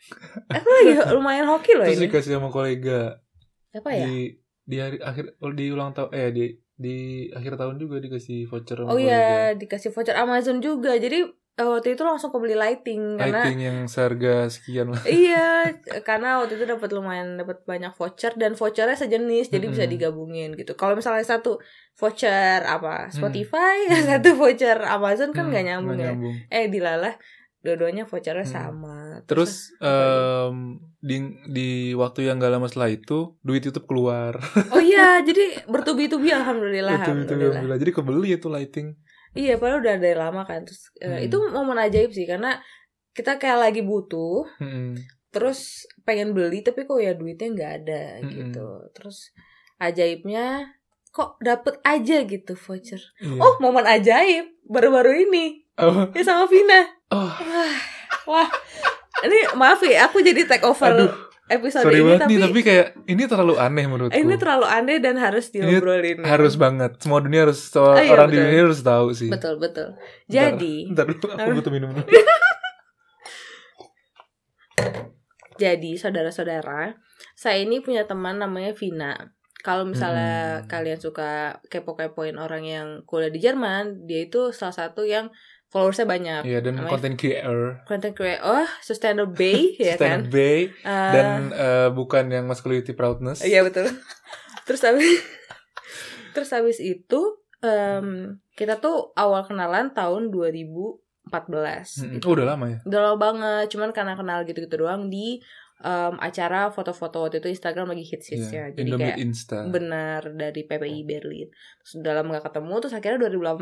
Aku 0.53 0.67
lagi 0.69 0.93
lumayan 1.09 1.49
hoki 1.49 1.73
loh 1.73 1.81
Terus 1.81 1.97
ini. 1.97 2.05
dikasih 2.05 2.31
sama 2.37 2.53
kolega 2.53 3.17
Apa 3.73 3.89
ya? 3.89 4.05
di 4.05 4.37
di 4.65 4.75
hari 4.77 4.97
akhir 4.99 5.37
oh, 5.39 5.53
di 5.53 5.65
ulang 5.69 5.93
tahun 5.93 6.09
eh 6.11 6.29
di 6.29 6.43
di 6.75 6.95
akhir 7.31 7.55
tahun 7.55 7.75
juga 7.77 8.01
dikasih 8.01 8.49
voucher 8.49 8.77
Oh 8.83 8.99
iya, 8.99 9.53
dikasih 9.53 9.89
voucher 9.89 10.17
Amazon 10.17 10.59
juga. 10.59 10.97
Jadi 10.97 11.23
eh, 11.55 11.63
waktu 11.63 11.95
itu 11.95 12.03
langsung 12.03 12.35
kebeli 12.35 12.51
lighting 12.53 13.15
karena 13.15 13.39
Lighting 13.39 13.59
yang 13.63 13.77
seharga 13.87 14.51
sekian 14.51 14.91
lah. 14.91 14.99
iya, 15.07 15.71
karena 16.07 16.43
waktu 16.43 16.59
itu 16.59 16.65
dapat 16.67 16.89
lumayan 16.91 17.39
dapat 17.39 17.63
banyak 17.63 17.95
voucher 17.95 18.35
dan 18.35 18.59
vouchernya 18.59 18.97
sejenis 18.97 19.47
jadi 19.47 19.65
bisa 19.71 19.85
digabungin 19.87 20.51
gitu. 20.59 20.75
Kalau 20.75 20.99
misalnya 20.99 21.23
satu 21.23 21.61
voucher 21.95 22.59
apa 22.65 23.07
Hmm. 23.07 23.13
Spotify, 23.15 23.87
satu 24.11 24.35
voucher 24.35 24.75
Amazon 24.83 25.31
kan 25.31 25.47
Hmm, 25.47 25.51
nggak 25.53 25.63
nyambung 25.63 25.95
nggak 25.95 26.03
ya. 26.03 26.11
nyambung. 26.11 26.35
Eh 26.51 26.65
dilalah 26.67 27.13
dua-duanya 27.65 28.05
vouchernya 28.05 28.45
Hmm. 28.45 28.53
sama. 28.53 28.97
Terus 29.25 29.73
lagi? 29.75 29.89
em, 29.89 30.57
di 30.99 31.17
di 31.47 31.69
waktu 31.91 32.29
yang 32.29 32.37
gak 32.37 32.53
lama 32.53 32.69
setelah 32.69 32.89
itu 32.89 33.33
duit 33.41 33.61
YouTube 33.61 33.85
keluar. 33.85 34.37
Oh 34.69 34.79
iya, 34.79 35.19
jadi 35.19 35.65
bertubi-tubi 35.65 36.29
alhamdulillah. 36.29 36.93
Itu 36.93 37.01
itu 37.01 37.09
alhamdulillah. 37.09 37.49
alhamdulillah. 37.49 37.79
Jadi 37.79 37.91
kebeli 37.91 38.29
itu 38.31 38.47
lighting. 38.47 38.87
Iya, 39.33 39.57
padahal 39.57 39.81
udah 39.81 39.95
dari 39.97 40.15
lama 40.15 40.41
kan. 40.43 40.63
Terus 40.63 40.93
eh, 40.97 41.09
Hmm. 41.09 41.25
itu 41.25 41.37
momen 41.49 41.75
ajaib 41.75 42.09
sih 42.09 42.23
karena 42.23 42.61
kita 43.11 43.35
kayak 43.35 43.59
lagi 43.61 43.81
butuh, 43.81 44.43
Mm-mm. 44.59 44.95
terus 45.29 45.83
pengen 46.03 46.31
beli 46.31 46.59
tapi 46.59 46.83
kok 46.83 46.99
ya 46.99 47.11
duitnya 47.11 47.47
nggak 47.49 47.71
ada 47.81 48.01
Mm-mm. 48.21 48.31
gitu. 48.31 48.67
Terus 48.93 49.33
ajaibnya 49.79 50.71
kok 51.09 51.39
dapet 51.39 51.79
aja 51.81 52.23
gitu 52.23 52.53
voucher. 52.53 52.99
Iya. 53.19 53.39
Oh, 53.39 53.55
momen 53.59 53.83
ajaib 53.83 54.51
baru-baru 54.63 55.25
ini. 55.25 55.64
Oh, 55.75 56.07
Ya 56.09 56.23
sama 56.23 56.47
Vina. 56.47 56.87
oh, 57.09 57.27
Wah. 57.27 57.75
Wah. 58.25 58.47
Ini 59.21 59.51
maaf 59.53 59.79
ya, 59.81 60.05
aku 60.05 60.19
jadi 60.19 60.43
take 60.43 60.63
over 60.63 60.87
aduh, 60.89 61.11
episode 61.45 61.83
sorry 61.83 61.99
ini 61.99 62.15
tapi, 62.15 62.31
nih, 62.31 62.39
tapi 62.41 62.59
kayak 62.61 62.87
ini 63.05 63.23
terlalu 63.25 63.55
aneh 63.57 63.85
menurutku. 63.85 64.11
ini 64.13 64.35
terlalu 64.35 64.65
aneh 64.65 64.97
dan 64.99 65.15
harus 65.15 65.49
diobrolin. 65.49 66.19
harus 66.21 66.55
banget. 66.55 66.95
Semua 66.97 67.19
dunia 67.19 67.43
harus 67.43 67.59
so- 67.61 67.83
Oh, 67.85 67.95
iya, 67.95 68.11
orang 68.11 68.27
di 68.27 68.35
betul. 68.35 68.45
dunia 68.45 68.61
harus 68.61 68.81
tahu 68.81 69.07
sih. 69.11 69.29
Betul, 69.29 69.53
betul. 69.57 69.87
Bentar, 69.95 70.31
Jadi, 70.51 70.75
bentar 70.89 71.05
dulu 71.07 71.25
aku 71.29 71.49
butuh 71.53 71.71
minum 71.71 71.89
dulu. 71.91 72.03
jadi 75.55 75.91
saudara-saudara, 75.95 76.99
saya 77.33 77.57
ini 77.57 77.79
punya 77.79 78.03
teman 78.03 78.35
namanya 78.37 78.71
Vina. 78.71 79.31
Kalau 79.59 79.81
misalnya 79.81 80.61
Hmm. 80.61 80.67
kalian 80.67 80.99
suka 80.99 81.31
kepo-kepoin 81.65 82.37
orang 82.37 82.63
yang 82.63 82.87
kuliah 83.03 83.27
di 83.29 83.39
Jerman, 83.39 84.05
dia 84.05 84.23
itu 84.23 84.51
salah 84.51 84.75
satu 84.75 85.01
yang 85.01 85.31
followersnya 85.75 86.07
banyak. 86.07 86.41
Iya 86.47 86.63
dan 86.63 86.79
Namanya 86.79 86.91
konten 86.95 87.13
creator. 87.19 87.83
Content 87.83 88.15
creator, 88.15 88.47
oh, 88.47 88.67
sustainable 88.79 89.35
bay, 89.35 89.75
ya 89.91 89.99
kan? 89.99 90.23
Stand 90.23 90.25
Bay 90.31 90.71
Eh, 90.71 91.11
dan 91.11 91.51
eh, 91.51 91.87
bukan 91.91 92.31
yang 92.31 92.47
masculinity 92.47 92.95
proudness. 92.95 93.43
Iya 93.43 93.67
betul. 93.67 93.91
terus 94.63 94.79
habis 94.87 95.19
terus 96.33 96.49
habis 96.55 96.79
itu 96.79 97.43
em, 97.59 98.39
kita 98.55 98.79
tuh 98.79 99.11
awal 99.19 99.43
kenalan 99.43 99.91
tahun 99.91 100.31
2014. 100.31 101.27
Mm-mm. 101.27 102.13
gitu. 102.17 102.23
Oh, 102.23 102.33
udah 102.39 102.55
lama 102.55 102.65
ya. 102.71 102.79
Udah 102.87 102.99
lama 103.11 103.17
banget, 103.19 103.75
cuman 103.75 103.91
karena 103.91 104.15
kenal 104.15 104.47
gitu-gitu 104.47 104.79
doang 104.79 105.11
di 105.11 105.43
em, 105.77 106.15
acara 106.17 106.69
foto-foto 106.69 107.19
waktu 107.21 107.37
itu 107.37 107.49
Instagram 107.49 107.91
lagi 107.91 108.05
hits-hitsnya. 108.05 108.63
Iya, 108.65 108.73
Jadi 108.73 108.81
Indomie 108.85 109.05
kayak 109.05 109.19
Insta. 109.19 109.59
benar 109.65 110.21
dari 110.31 110.61
PPI 110.61 111.01
Berlin. 111.03 111.47
Terus 111.77 111.93
udah 111.97 112.13
lama 112.13 112.29
gak 112.33 112.45
ketemu, 112.47 112.73
terus 112.79 112.93
akhirnya 112.93 113.19
2018 113.21 113.59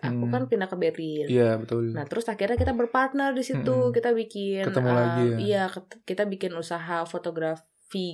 aku 0.00 0.22
Hmm. 0.22 0.32
kan 0.32 0.42
pindah 0.46 0.66
ke 0.66 0.76
Berlin. 0.78 1.26
Iya, 1.26 1.50
betul. 1.56 1.82
Nah 1.90 2.04
terus 2.04 2.24
akhirnya 2.24 2.54
kita 2.54 2.72
berpartner 2.72 3.30
di 3.30 3.42
situ 3.42 3.60
Mm-mm. 3.82 3.92
kita 3.92 4.10
bikin 4.10 4.64
Ketemu 4.64 4.88
um, 4.88 4.96
lagi 4.96 5.24
ya? 5.26 5.36
iya 5.38 5.62
kita 6.02 6.24
bikin 6.24 6.52
usaha 6.54 7.04
fotografi 7.04 7.64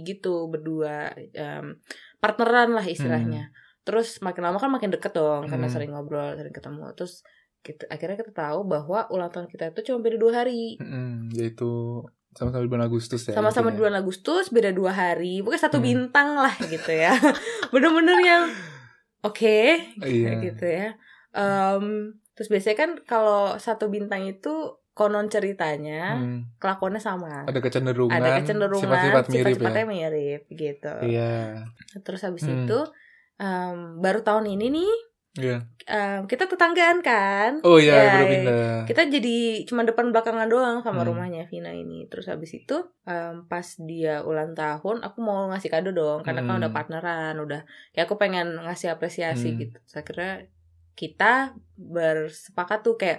gitu 0.02 0.46
berdua 0.46 1.08
um, 1.32 1.78
partneran 2.18 2.72
lah 2.72 2.84
istilahnya. 2.84 3.54
Terus 3.80 4.20
makin 4.20 4.42
lama 4.42 4.58
kan 4.58 4.68
makin 4.68 4.90
deket 4.90 5.12
dong 5.12 5.46
karena 5.46 5.64
Mm. 5.64 5.72
sering 5.72 5.90
ngobrol 5.90 6.34
sering 6.34 6.52
ketemu. 6.52 6.92
Terus 6.94 7.22
kita, 7.60 7.86
akhirnya 7.88 8.16
kita 8.18 8.32
tahu 8.34 8.64
bahwa 8.64 9.08
ulang 9.08 9.28
tahun 9.28 9.46
kita 9.46 9.70
itu 9.70 9.86
cuma 9.86 10.00
beda 10.00 10.16
dua 10.16 10.32
hari. 10.34 10.76
Mm-mm, 10.76 11.32
yaitu 11.32 12.02
sama-sama 12.32 12.62
di 12.62 12.68
bulan 12.68 12.84
Agustus 12.84 13.22
ya. 13.22 13.34
Sama-sama 13.34 13.66
di 13.66 13.68
intinya. 13.68 13.80
bulan 13.80 13.94
Agustus 13.98 14.44
beda 14.48 14.70
dua 14.70 14.92
hari, 14.92 15.40
pokoknya 15.40 15.62
satu 15.62 15.78
Hmm. 15.78 15.86
bintang 15.86 16.28
lah 16.34 16.54
gitu 16.56 16.90
ya. 16.90 17.10
Bener-bener 17.72 18.18
yang 18.20 18.42
oke 19.20 19.60
Iya. 19.98 20.30
gitu 20.40 20.64
ya. 20.64 20.88
Em, 21.30 21.84
terus 22.32 22.48
biasanya 22.48 22.76
kan 22.76 22.90
kalau 23.04 23.54
satu 23.56 23.86
bintang 23.86 24.24
itu 24.24 24.52
konon 24.92 25.26
ceritanya 25.26 26.14
Hmm, 26.14 26.50
kelakuannya 26.56 26.98
sama. 26.98 27.44
Ada 27.44 27.58
kecenderungan, 27.58 28.12
Ada 28.12 28.30
kecenderungan 28.38 28.84
sifat-sifat 28.84 29.24
mirip 29.26 29.56
sifat-sifatnya 29.56 29.80
ya. 29.80 29.88
mirip 29.88 30.42
gitu. 30.50 30.92
Iya. 31.02 31.34
Terus 32.00 32.20
habis 32.20 32.44
Hmm. 32.44 32.64
itu 32.64 32.78
em, 33.36 33.76
baru 33.98 34.20
tahun 34.20 34.46
ini 34.50 34.66
nih 34.70 34.92
Iya. 35.38 35.62
em, 35.86 36.26
kita 36.26 36.50
tetanggaan 36.50 37.02
kan. 37.02 37.62
Oh 37.62 37.78
iya, 37.78 37.94
Ya, 37.94 38.10
baru 38.14 38.26
pindah. 38.26 38.74
Kita 38.86 39.02
jadi 39.06 39.36
cuma 39.62 39.82
depan 39.82 40.10
belakangan 40.10 40.46
doang 40.50 40.82
sama 40.82 41.02
Hmm. 41.02 41.14
rumahnya 41.14 41.46
Vina 41.46 41.70
ini. 41.70 42.06
Terus 42.10 42.26
habis 42.26 42.50
itu 42.50 42.82
em, 43.06 43.46
pas 43.46 43.66
dia 43.78 44.22
ulang 44.26 44.54
tahun, 44.54 45.02
aku 45.02 45.18
mau 45.18 45.46
ngasih 45.50 45.70
kado 45.70 45.90
dong 45.90 46.22
karena 46.22 46.42
kan 46.42 46.58
Hmm. 46.58 46.62
udah 46.62 46.72
partneran, 46.74 47.34
udah 47.38 47.62
kayak 47.90 48.06
aku 48.06 48.18
pengen 48.18 48.58
ngasih 48.58 48.90
apresiasi 48.90 49.54
Hmm. 49.54 49.58
gitu. 49.62 49.76
Terus 49.82 49.96
akhirnya 49.98 50.32
kita 50.94 51.54
bersepakat 51.74 52.78
tuh 52.82 52.94
kayak 52.94 53.18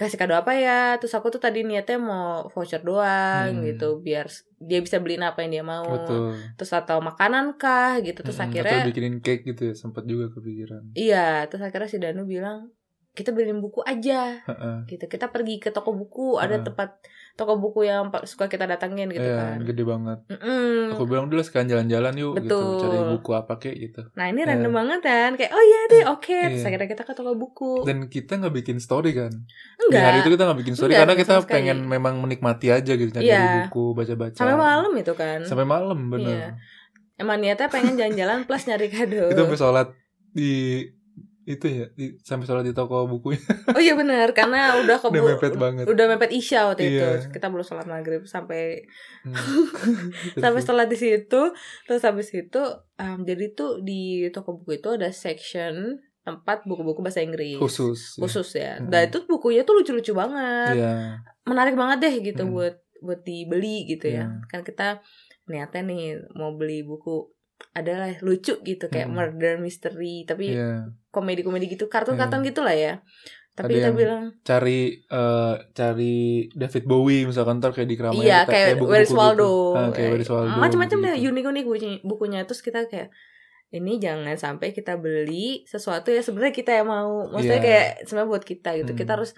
kasih 0.00 0.16
kado 0.16 0.32
apa 0.32 0.56
ya 0.56 0.96
terus 0.96 1.12
aku 1.12 1.28
tuh 1.28 1.36
tadi 1.38 1.60
niatnya 1.60 2.00
mau 2.00 2.48
voucher 2.48 2.80
doang 2.80 3.60
Hmm. 3.60 3.64
gitu 3.68 4.00
biar 4.00 4.26
dia 4.58 4.80
bisa 4.80 4.96
beliin 4.96 5.20
apa 5.20 5.44
yang 5.44 5.52
dia 5.52 5.64
mau 5.64 5.84
Betul. 5.84 6.40
terus 6.56 6.72
atau 6.72 6.98
makanan 7.00 7.54
kah 7.54 8.00
gitu 8.00 8.24
terus 8.24 8.40
Mm-mm, 8.40 8.48
akhirnya 8.48 8.80
atau 8.80 8.88
bikinin 8.88 9.16
cake 9.20 9.44
gitu 9.44 9.62
ya, 9.68 9.74
sempat 9.76 10.08
juga 10.08 10.32
kepikiran. 10.32 10.96
iya 10.96 11.44
terus 11.46 11.60
akhirnya 11.60 11.86
si 11.86 11.98
Danu 11.98 12.24
bilang 12.24 12.72
kita 13.10 13.30
beliin 13.30 13.58
buku 13.58 13.82
aja 13.82 14.40
Heeh. 14.40 14.76
gitu 14.88 15.04
kita 15.04 15.28
pergi 15.28 15.58
ke 15.58 15.68
toko 15.68 15.90
buku 15.92 16.38
ada 16.38 16.62
tempat 16.62 17.02
toko 17.32 17.56
buku 17.56 17.84
yang 17.84 18.02
suka 18.22 18.46
kita 18.46 18.64
datengin 18.64 19.08
gitu 19.08 19.22
Iya, 19.22 19.36
kan 19.36 19.58
gede 19.62 19.82
banget. 19.82 20.18
Mm-mm. 20.28 20.92
Aku 20.92 21.04
bilang 21.04 21.26
dulu 21.26 21.40
sekalian 21.40 21.68
jalan-jalan 21.68 22.14
yuk 22.14 22.32
gitu, 22.36 22.52
Betul. 22.52 22.80
cari 22.82 22.98
buku 23.10 23.30
apa 23.32 23.54
kek 23.56 23.74
gitu. 23.74 24.02
nah 24.12 24.26
ini 24.26 24.38
Iya. 24.38 24.48
random 24.50 24.72
banget 24.74 25.00
kan 25.02 25.30
kayak 25.34 25.50
oh 25.50 25.62
iya 25.62 25.80
deh 25.88 26.04
oke 26.06 26.26
terus 26.46 26.58
Iya. 26.58 26.68
akhirnya 26.68 26.88
kita 26.88 27.02
ke 27.02 27.12
toko 27.12 27.32
buku 27.34 27.72
Dan 27.82 27.98
kita 28.06 28.32
nggak 28.36 28.54
bikin 28.54 28.76
story 28.78 29.10
kan? 29.12 29.32
Di 29.32 29.82
enggak 29.84 30.02
hari 30.02 30.18
itu 30.18 30.30
kita 30.30 30.42
nggak 30.44 30.58
bikin 30.58 30.74
story 30.74 30.90
Enggak, 30.90 31.02
karena 31.02 31.14
kita 31.16 31.34
sekali. 31.38 31.52
pengen 31.52 31.78
memang 31.84 32.14
menikmati 32.18 32.66
aja 32.68 32.92
gitu, 32.92 33.10
nyari 33.10 33.26
Iya. 33.26 33.44
buku, 33.64 33.84
baca-baca. 33.94 34.36
sampai 34.36 34.56
malam 34.56 34.92
itu 34.94 35.12
kan 35.12 35.38
Sampai 35.42 35.64
malam 35.64 35.98
bener. 36.08 36.30
Iya. 36.30 36.48
emang 37.16 37.36
niatnya 37.38 37.68
pengen 37.68 37.94
jalan-jalan 37.94 38.44
plus 38.44 38.64
nyari 38.64 38.88
kado 38.88 39.28
Itu 39.28 39.40
sampai 39.40 39.56
sholat 39.56 39.88
di 40.30 40.84
itu 41.50 41.66
ya 41.66 41.86
di- 41.92 42.14
sampai 42.20 42.44
sholat 42.44 42.62
di 42.62 42.70
toko 42.70 43.04
bukunya 43.04 43.42
Oh 43.74 43.78
iya 43.78 43.92
benar 43.92 44.30
karena 44.30 44.78
udah 44.78 44.96
kebu 44.96 45.10
udah 45.12 45.24
mepet 45.28 45.54
banget 45.54 45.84
udah 45.84 46.04
mepet 46.06 46.30
isya 46.30 46.64
waktu 46.64 46.82
itu 46.88 47.02
Iya. 47.02 47.26
kita 47.28 47.46
belum 47.46 47.62
sholat 47.62 47.84
maghrib 47.84 48.22
sampai 48.24 48.86
Hmm. 49.20 49.34
sampai 50.42 50.60
sholat 50.60 50.86
di 50.86 50.96
situ 50.96 51.42
terus 51.84 52.00
habis 52.00 52.30
itu 52.30 52.62
em, 52.96 53.20
jadi 53.20 53.52
tuh 53.52 53.80
di 53.80 54.00
toko 54.30 54.56
buku 54.56 54.78
itu 54.78 54.88
ada 54.90 55.10
section 55.10 55.74
tempat 56.20 56.62
buku-buku 56.62 57.00
bahasa 57.00 57.20
Inggris 57.20 57.56
khusus 57.56 58.14
ya. 58.14 58.20
khusus 58.20 58.48
ya 58.54 58.72
Mm. 58.76 58.88
dan 58.88 59.00
itu 59.06 59.18
bukunya 59.26 59.60
tuh 59.62 59.74
lucu-lucu 59.74 60.12
banget 60.12 60.74
Iya. 60.74 61.20
menarik 61.42 61.74
banget 61.74 61.98
deh 62.00 62.14
gitu 62.22 62.42
Mm. 62.42 62.50
buat 62.50 62.74
buat 63.00 63.20
dibeli 63.20 63.84
gitu 63.86 64.08
ya 64.08 64.24
Iya. 64.24 64.44
kan 64.46 64.60
kita 64.60 65.00
niatnya 65.46 65.82
nih 65.82 66.04
mau 66.32 66.54
beli 66.54 66.80
buku 66.80 67.28
adalah 67.70 68.10
lucu 68.20 68.58
gitu 68.58 68.84
kayak 68.86 69.06
Mm. 69.06 69.14
murder 69.14 69.54
mystery 69.56 70.24
tapi 70.24 70.52
Iya. 70.52 70.90
komedi-komedi 71.08 71.66
gitu 71.68 71.86
kartun-kartun 71.86 72.40
gitu 72.42 72.60
lah 72.60 72.72
ya 72.72 72.94
tapi 73.50 73.76
Ada 73.76 73.78
kita 73.78 73.90
bilang 73.92 74.22
cari 74.40 74.80
eh, 75.02 75.54
cari 75.70 76.16
David 76.50 76.84
Bowie 76.84 77.24
misalkan 77.24 77.58
ntar 77.58 77.70
kayak 77.70 77.86
di 77.86 77.96
keramaian 77.96 78.22
iya 78.22 78.38
kita- 78.40 78.50
kayak 78.50 78.66
buku-buku 78.74 78.90
Where's 78.90 79.12
Waldo 79.12 79.50
gitu. 79.50 79.92
Kayak 79.92 80.10
Where's 80.10 80.30
Waldo 80.30 80.50
macam-macam 80.56 80.98
deh 80.98 81.14
gitu. 81.14 81.28
unik-unik 81.30 81.64
bukunya, 81.64 81.90
bukunya 82.02 82.40
terus 82.42 82.60
kita 82.60 82.80
kayak 82.84 83.10
ini 83.70 83.92
jangan 83.96 84.34
sampai 84.34 84.72
kita 84.72 84.96
beli 84.96 85.62
sesuatu 85.64 86.08
ya 86.08 86.18
sebenarnya 86.20 86.50
kita 86.52 86.72
yang 86.72 86.88
mau 86.88 87.28
maksudnya 87.28 87.54
Iya. 87.54 87.66
kayak 87.68 87.86
sebenarnya 88.02 88.30
buat 88.30 88.44
kita 88.44 88.70
gitu 88.76 88.92
Hmm. 88.92 88.98
kita 88.98 89.10
harus 89.12 89.30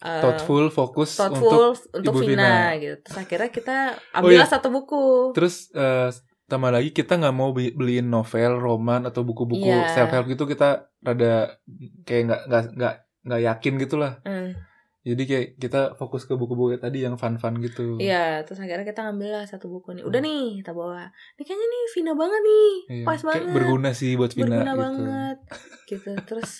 uh, 0.00 0.18
thoughtful 0.20 0.64
fokus 0.68 1.10
untuk 1.12 1.42
thoughtful 1.42 1.70
untuk, 1.92 2.12
Ibu 2.14 2.20
Vina, 2.24 2.32
Vina. 2.32 2.52
gitu 2.76 2.96
terus 3.00 3.18
akhirnya 3.18 3.50
kita 3.50 3.76
Oh, 4.14 4.16
ambillah 4.16 4.46
iya. 4.46 4.50
satu 4.50 4.68
buku 4.68 5.30
terus 5.30 5.70
eh, 5.72 6.08
tambah 6.48 6.70
lagi 6.70 6.90
kita 6.90 7.14
nggak 7.14 7.36
mau 7.36 7.52
beli- 7.52 7.70
beliin 7.70 8.08
novel 8.08 8.56
roman 8.56 9.04
atau 9.04 9.20
buku-buku 9.20 9.68
Iya. 9.68 9.92
self 9.92 10.10
help 10.10 10.26
gitu 10.26 10.44
kita 10.44 10.68
rada 10.98 11.60
kayak 12.02 12.22
nggak 12.24 12.40
nggak 12.42 12.62
nggak 12.74 12.94
nggak 13.22 13.40
yakin 13.44 13.72
gitulah 13.76 14.12
Hmm. 14.22 14.56
jadi 15.00 15.22
kayak 15.22 15.46
kita 15.56 15.80
fokus 15.94 16.24
ke 16.24 16.32
buku-buku 16.32 16.76
tadi 16.76 17.00
yang 17.00 17.14
fun-fun 17.14 17.60
gitu 17.60 17.96
Iya, 17.96 18.40
terus 18.42 18.58
akhirnya 18.58 18.82
kita 18.82 19.00
ngambil 19.02 19.30
lah 19.30 19.44
satu 19.44 19.68
buku 19.68 19.92
nih. 19.92 20.02
Udah 20.02 20.18
nih, 20.18 20.58
kita 20.58 20.72
bawa. 20.72 21.08
Ini 21.34 21.42
kayaknya 21.42 21.66
nih 21.66 21.82
Vina 21.90 22.12
banget 22.14 22.40
nih. 22.42 22.70
Iya, 22.90 23.04
Pas 23.04 23.16
kayak 23.16 23.28
banget. 23.30 23.54
berguna 23.54 23.90
sih 23.92 24.12
buat 24.14 24.32
Vina 24.32 24.48
Berguna 24.50 24.64
gitu 24.66 24.80
banget. 24.80 25.36
Gitu. 25.86 26.10
Terus 26.24 26.50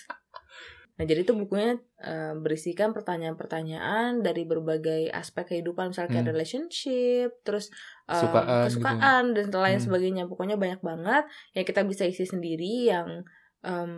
Nah, 0.91 1.07
jadi 1.07 1.23
itu 1.23 1.31
bukunya 1.31 1.79
eh, 1.97 2.35
berisikan 2.35 2.91
pertanyaan-pertanyaan 2.91 4.19
dari 4.19 4.43
berbagai 4.43 5.07
aspek 5.09 5.47
kehidupan, 5.49 5.89
misalnya 5.89 6.11
kayak 6.11 6.25
Hmm. 6.25 6.33
relationship, 6.33 7.29
terus 7.41 7.71
Kesukaan 8.11 8.65
kesukaan 8.65 9.23
dan 9.31 9.47
lain 9.47 9.77
Hmm. 9.77 9.85
sebagainya. 9.85 10.23
Pokoknya 10.25 10.55
banyak 10.55 10.81
banget 10.81 11.23
yang 11.53 11.63
kita 11.63 11.81
bisa 11.83 12.03
isi 12.03 12.23
sendiri 12.23 12.87
yang 12.87 13.23
em, 13.59 13.91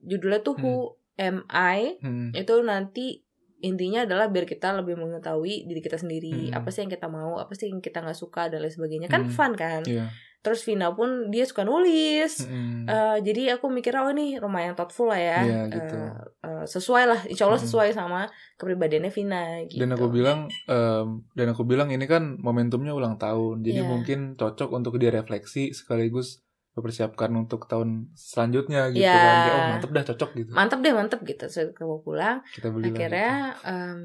judulnya 0.00 0.40
tuh 0.40 0.56
Who 0.56 0.74
Am 1.14 1.44
I? 1.46 2.00
Hmm. 2.00 2.32
itu 2.32 2.54
nanti 2.62 3.20
intinya 3.60 4.02
adalah 4.02 4.26
biar 4.26 4.42
kita 4.42 4.74
lebih 4.74 4.96
mengetahui 4.96 5.64
diri 5.64 5.78
kita 5.78 5.94
sendiri 5.94 6.48
Hmm. 6.48 6.56
apa 6.56 6.68
sih 6.68 6.82
yang 6.82 6.90
kita 6.90 7.06
mau 7.06 7.36
apa 7.36 7.52
sih 7.52 7.68
yang 7.68 7.78
kita 7.78 8.00
nggak 8.00 8.16
suka 8.16 8.48
dan 8.48 8.58
lain 8.58 8.72
sebagainya 8.72 9.06
kan 9.06 9.22
Hmm. 9.22 9.30
fun 9.30 9.52
kan 9.54 9.84
Iya. 9.84 10.10
Terus 10.42 10.66
Vina 10.66 10.90
pun 10.90 11.30
dia 11.30 11.46
suka 11.46 11.62
nulis. 11.62 12.42
Mm-mm. 12.42 12.84
Eh, 12.84 13.16
jadi 13.22 13.54
aku 13.54 13.70
mikir 13.70 13.94
oh 13.94 14.10
ini 14.10 14.42
lumayan 14.42 14.74
thoughtful 14.74 15.06
lah 15.06 15.16
ya. 15.16 15.38
Iya, 15.46 15.60
gitu. 15.70 15.94
Eh, 15.96 16.12
eh, 16.42 16.64
sesuai 16.66 17.04
lah. 17.06 17.20
Insya 17.30 17.46
Allah 17.46 17.62
sesuai 17.62 17.94
sama 17.94 18.26
kepribadiannya 18.58 19.14
Vina 19.14 19.62
gitu. 19.70 19.78
Dan 19.78 19.94
aku 19.94 20.10
bilang 20.10 20.50
em, 20.66 21.22
dan 21.32 21.46
aku 21.54 21.62
bilang 21.62 21.94
ini 21.94 22.10
kan 22.10 22.36
momentumnya 22.42 22.90
ulang 22.90 23.16
tahun. 23.16 23.62
Jadi 23.62 23.80
Iya. 23.80 23.88
mungkin 23.88 24.18
cocok 24.34 24.70
untuk 24.74 24.98
dia 24.98 25.14
refleksi 25.14 25.70
sekaligus 25.70 26.42
mempersiapkan 26.72 27.28
untuk 27.36 27.68
tahun 27.68 28.10
selanjutnya 28.16 28.90
gitu 28.90 29.04
Iya. 29.06 29.14
kan. 29.14 29.36
Oh 29.54 29.62
mantep 29.78 29.90
dah 29.94 30.04
cocok 30.10 30.30
gitu. 30.42 30.50
Mantep 30.50 30.78
deh 30.82 30.92
mantep 30.92 31.20
gitu. 31.22 31.44
Terus 31.46 31.70
aku 31.70 32.02
pulang. 32.02 32.42
Kita 32.50 32.72
beli 32.74 32.90
akhirnya 32.90 33.54
em, 33.62 34.00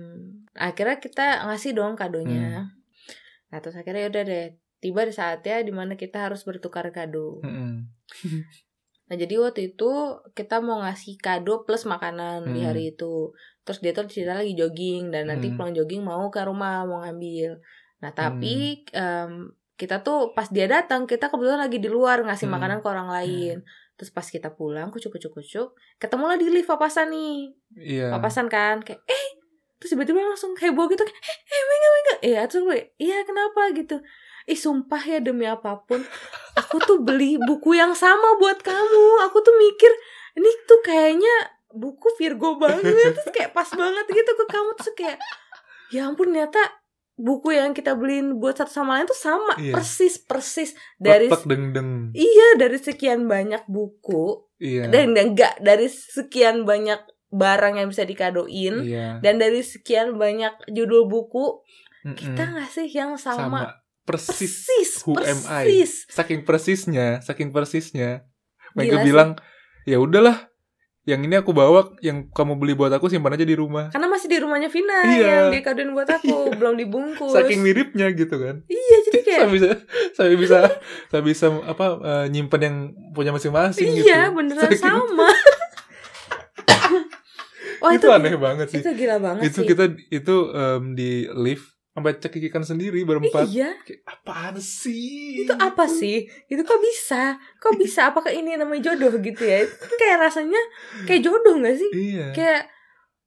akhirnya 0.53 1.01
kita 1.01 1.49
ngasih 1.49 1.73
dong 1.73 1.97
kadonya. 1.97 2.61
Hmm. 2.61 2.75
nah 3.47 3.63
terus 3.63 3.79
akhirnya 3.79 4.11
udah 4.11 4.23
deh 4.27 4.45
tiba 4.87 5.03
di 5.03 5.11
saatnya 5.11 5.59
di 5.59 5.69
mana 5.69 5.93
kita 5.93 6.17
harus 6.23 6.41
bertukar 6.41 6.87
kado 6.89 7.43
Nah 9.07 9.15
jadi 9.15 9.39
waktu 9.39 9.71
itu 9.71 9.91
kita 10.31 10.59
mau 10.59 10.83
ngasih 10.83 11.15
kado 11.17 11.63
plus 11.63 11.87
makanan 11.87 12.51
di 12.51 12.59
Hmm. 12.59 12.67
hari 12.67 12.91
itu. 12.91 13.31
Terus 13.63 13.79
dia 13.79 13.91
tuh 13.91 14.03
cerita 14.05 14.35
lagi 14.35 14.51
jogging 14.51 15.07
dan 15.07 15.31
nanti 15.31 15.47
Hmm. 15.47 15.55
pulang 15.55 15.71
jogging 15.71 16.03
mau 16.03 16.27
ke 16.27 16.43
rumah 16.43 16.83
mau 16.83 16.99
ngambil. 16.99 17.55
Nah 17.97 18.11
tapi 18.11 18.83
em, 18.91 19.47
kita 19.73 20.03
tuh 20.03 20.35
pas 20.35 20.51
dia 20.51 20.67
datang 20.67 21.07
kita 21.07 21.31
kebetulan 21.31 21.55
lagi 21.61 21.79
di 21.79 21.87
luar 21.87 22.19
ngasih 22.19 22.51
Hmm. 22.51 22.59
makanan 22.59 22.77
ke 22.83 22.87
orang 22.89 23.07
lain. 23.07 23.55
Terus 23.95 24.11
pas 24.11 24.27
kita 24.27 24.51
pulang 24.51 24.91
kucuk 24.91 25.15
kucuk 25.15 25.31
kucuk 25.33 25.67
ketemulah 25.95 26.35
di 26.35 26.51
lift 26.51 26.67
papasan 26.67 27.07
nih. 27.07 27.55
iya 27.79 28.11
Papasan 28.11 28.51
kan 28.51 28.83
kayak 28.83 29.07
eh 29.07 29.25
terus 29.77 29.95
tiba-tiba 29.95 30.19
langsung 30.19 30.51
heboh 30.51 30.91
gitu 30.91 31.01
kayak 31.01 31.15
eh 31.23 31.37
eh 31.47 31.63
Mega 31.63 31.89
Mega 31.89 32.13
iya 32.25 32.41
terus 32.43 32.65
gue 32.65 32.77
iya 32.97 33.23
kenapa 33.23 33.71
gitu 33.71 34.03
ih 34.47 34.55
sumpah 34.55 35.03
ya 35.03 35.19
demi 35.19 35.43
apa 35.43 35.83
pun 35.83 35.99
aku 36.55 36.79
tuh 36.79 37.03
beli 37.03 37.35
buku 37.35 37.75
yang 37.75 37.91
sama 37.91 38.39
buat 38.39 38.63
kamu. 38.63 39.27
Aku 39.27 39.43
tuh 39.43 39.53
mikir 39.59 39.91
ini 40.39 40.49
tuh 40.63 40.79
kayaknya 40.81 41.35
buku 41.75 42.07
Virgo 42.15 42.55
banget. 42.55 43.11
Terus 43.13 43.29
kayak 43.35 43.51
pas 43.51 43.67
banget 43.67 44.07
gitu 44.07 44.31
ke 44.33 44.45
kamu 44.47 44.69
terus 44.79 44.91
kayak 44.95 45.19
ya 45.91 46.07
ampun 46.07 46.31
ternyata 46.31 46.59
buku 47.17 47.57
yang 47.57 47.73
kita 47.73 47.97
beliin 47.97 48.37
buat 48.37 48.61
satu 48.61 48.69
sama 48.71 49.01
lain 49.01 49.09
tuh 49.09 49.17
sama 49.17 49.57
Iya. 49.57 49.73
persis 49.73 50.21
persis. 50.21 50.71
Dari 51.01 51.27
Plek, 51.27 51.43
deng 51.49 51.63
deng 51.73 51.91
iya 52.13 52.55
dari 52.55 52.77
sekian 52.77 53.25
banyak 53.25 53.65
buku 53.67 54.47
iya. 54.61 54.85
dan 54.87 55.17
dan 55.17 55.33
enggak 55.33 55.57
dari 55.59 55.89
sekian 55.89 56.63
banyak 56.63 57.01
barang 57.27 57.75
yang 57.81 57.89
bisa 57.91 58.07
dikadoin 58.07 58.85
iya. 58.87 59.19
dan 59.19 59.41
dari 59.41 59.59
sekian 59.59 60.15
banyak 60.15 60.53
judul 60.71 61.09
buku 61.11 61.59
Mm-mm. 62.05 62.15
kita 62.15 62.55
ngasih 62.55 62.87
yang 62.87 63.19
sama, 63.19 63.35
sama 63.35 63.59
persis. 64.07 64.63
Persis 64.63 65.03
Who 65.03 65.19
am 65.19 65.39
I? 65.51 65.67
persis. 65.67 66.07
Saking 66.07 66.41
persisnya 66.41 67.19
saking 67.19 67.51
persisnya. 67.51 68.23
Sih. 68.71 68.87
bilang 69.03 69.35
ya 69.83 69.97
udahlah 69.97 70.47
yang 71.03 71.23
ini 71.23 71.33
aku 71.33 71.49
bawa 71.49 71.95
yang 71.99 72.27
kamu 72.29 72.59
beli 72.59 72.75
buat 72.75 72.91
aku 72.91 73.07
simpan 73.07 73.31
aja 73.31 73.43
di 73.43 73.55
rumah. 73.55 73.87
Karena 73.89 74.07
masih 74.07 74.27
di 74.27 74.37
rumahnya 74.37 74.67
Vina 74.67 75.07
Iya. 75.07 75.23
yang 75.23 75.47
dikadoin 75.51 75.91
buat 75.91 76.03
aku 76.05 76.35
belum 76.59 76.75
dibungkus. 76.75 77.31
Saking 77.31 77.63
miripnya 77.63 78.11
gitu 78.11 78.35
kan. 78.35 78.63
Iya 78.67 78.95
jadi 79.03 79.19
kayak 79.21 79.39
saya 79.39 79.47
bisa 79.49 79.69
saya 80.13 80.33
bisa 80.35 80.57
saya 81.07 81.21
bisa 81.21 81.45
apa 81.63 81.85
eh, 81.97 82.25
nyimpen 82.27 82.61
yang 82.61 82.77
punya 83.11 83.31
masing-masing 83.31 83.87
gitu. 83.93 84.03
Iya 84.03 84.31
beneran 84.31 84.67
Saking- 84.67 84.83
sama. 84.83 85.27
Wah 87.77 87.93
itu, 87.93 88.03
itu, 88.03 88.07
aneh 88.09 88.33
banget 88.35 88.67
sih. 88.73 88.81
itu 88.81 88.89
gila 88.91 89.17
banget 89.21 89.53
itu 89.53 89.59
sih. 89.61 89.67
kita 89.69 89.85
itu 90.09 90.35
em, 90.49 90.97
di 90.97 91.29
lift 91.29 91.76
sampai 91.97 92.13
cekikikan 92.21 92.61
sendiri 92.61 93.01
berempat. 93.01 93.49
Iya. 93.49 93.73
Kayak, 93.81 94.05
apaan 94.05 94.61
sih? 94.61 95.41
Itu 95.41 95.57
apa 95.57 95.89
sih? 95.89 96.29
Itu 96.45 96.61
kok 96.61 96.77
bisa? 96.77 97.41
Kok 97.57 97.73
bisa? 97.73 98.13
Apakah 98.13 98.29
ini 98.29 98.53
namanya 98.53 98.93
jodoh 98.93 99.17
gitu 99.17 99.41
ya? 99.41 99.65
Itu 99.65 99.95
kayak 99.97 100.29
rasanya 100.29 100.61
kayak 101.09 101.25
jodoh 101.25 101.57
gak 101.57 101.73
sih? 101.73 101.89
Iya. 101.89 102.37
Kayak 102.37 102.69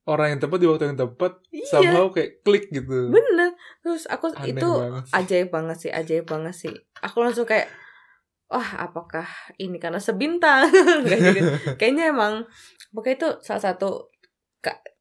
orang 0.06 0.38
yang 0.38 0.40
tepat 0.46 0.58
di 0.62 0.66
waktu 0.70 0.84
yang 0.86 0.98
tepat 1.02 1.32
iya. 1.50 1.66
somehow 1.66 2.14
kayak 2.14 2.46
klik 2.46 2.70
gitu. 2.70 3.10
Bener. 3.10 3.58
Terus 3.82 4.06
aku 4.06 4.30
Aneh 4.38 4.54
itu 4.54 4.70
banget 4.70 5.02
sih. 5.02 5.14
ajaib 5.18 5.48
banget 5.50 5.76
sih 5.82 5.90
ajaib 5.90 6.26
banget 6.30 6.54
sih. 6.54 6.74
Aku 7.02 7.26
langsung 7.26 7.50
kayak 7.50 7.66
wah 8.46 8.86
apakah 8.86 9.26
ini 9.58 9.82
karena 9.82 9.98
sebintang 9.98 10.70
gitu. 11.10 11.74
kayaknya 11.74 12.14
emang 12.14 12.46
pokoknya 12.94 13.18
itu 13.18 13.28
salah 13.42 13.62
satu 13.74 14.10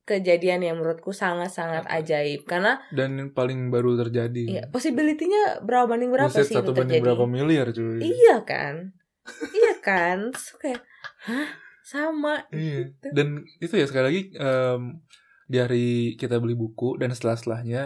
kejadian 0.09 0.61
yang 0.61 0.75
menurutku 0.75 1.13
sangat-sangat 1.13 1.85
ajaib 1.85 2.43
karena 2.43 2.81
dan 2.89 3.13
yang 3.13 3.29
paling 3.29 3.69
baru 3.69 3.93
terjadi 3.95 4.43
ya 4.49 4.63
possibility-nya 4.67 5.61
berapa 5.61 5.85
banding 5.85 6.09
berapa 6.09 6.27
Buset, 6.27 6.49
sih 6.49 6.57
satu 6.57 6.71
itu 6.71 6.71
banding 6.75 6.97
terjadi 6.97 7.05
berapa 7.05 7.25
miliar 7.25 7.67
cuy 7.69 8.01
iya 8.01 8.41
kan 8.41 8.97
iya 9.51 9.73
kan 9.79 10.17
Terus 10.33 10.49
kayak 10.57 10.81
hah 11.23 11.49
sama 11.81 12.45
Iya. 12.49 12.89
gitu. 12.89 13.07
Dan 13.11 13.27
itu 13.57 13.73
ya 13.73 13.85
sekali 13.85 14.05
lagi 14.05 14.21
em, 14.35 14.81
di 15.45 15.57
hari 15.57 15.87
kita 16.15 16.37
beli 16.37 16.53
buku 16.53 16.97
dan 16.97 17.09
setelah 17.09 17.33
setelahnya 17.33 17.81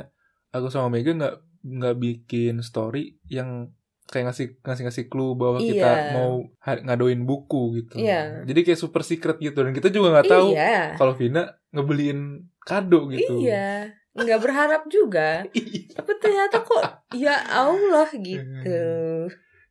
aku 0.50 0.68
sama 0.68 0.88
Mega 0.90 1.12
nggak 1.12 1.36
nggak 1.64 1.96
bikin 1.98 2.60
story 2.60 3.16
yang 3.26 3.72
kayak 4.04 4.28
ngasih 4.28 4.60
ngasih 4.60 4.84
ngasih 4.84 5.06
clue 5.08 5.32
bahwa 5.34 5.58
kita 5.58 5.80
Iya. 5.90 6.12
mau 6.12 6.32
ha- 6.60 6.80
ngadoin 6.82 7.24
buku 7.24 7.62
gitu. 7.78 7.96
Iya. 7.98 8.44
Jadi 8.44 8.60
kayak 8.62 8.76
super 8.78 9.00
secret 9.02 9.40
gitu 9.40 9.56
dan 9.58 9.72
kita 9.72 9.88
juga 9.88 10.12
nggak 10.12 10.28
tahu 10.30 10.48
iya 10.52 10.94
kalau 10.94 11.16
Vina 11.16 11.48
ngebeliin 11.74 12.48
kado 12.62 13.10
gitu. 13.12 13.42
iya 13.42 13.90
nggak 14.14 14.40
berharap 14.40 14.86
juga 14.88 15.42
tapi 15.98 16.12
ternyata 16.22 16.62
kok 16.62 17.10
ya 17.12 17.34
Allah 17.50 18.08
gitu 18.14 18.80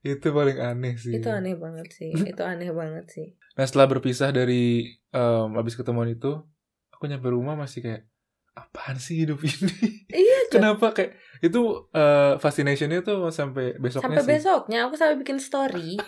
itu 0.03 0.27
paling 0.29 0.59
aneh 0.59 0.99
sih. 0.99 1.15
itu 1.15 1.31
aneh 1.31 1.55
banget 1.55 1.89
sih 1.95 2.11
itu 2.35 2.43
aneh 2.43 2.75
banget 2.75 3.07
sih 3.09 3.29
Nah 3.53 3.69
setelah 3.69 3.85
berpisah 3.87 4.33
dari 4.33 4.89
em, 5.13 5.49
abis 5.61 5.77
ketemuan 5.77 6.09
itu, 6.09 6.41
aku 6.89 7.05
nyampe 7.05 7.29
rumah 7.29 7.53
masih 7.53 7.85
kayak 7.85 8.09
apaan 8.57 8.97
sih 8.97 9.29
hidup 9.29 9.45
ini? 9.45 10.09
iya. 10.09 10.49
Kenapa 10.49 10.97
kayak 10.97 11.21
itu 11.45 11.61
eh, 11.93 12.41
fascinationnya 12.41 13.05
tuh 13.05 13.29
sampai 13.29 13.77
besoknya 13.77 14.09
sampai 14.09 14.25
sih? 14.25 14.31
besoknya 14.41 14.79
aku 14.89 14.97
sampai 14.97 15.17
bikin 15.21 15.37
story 15.37 16.01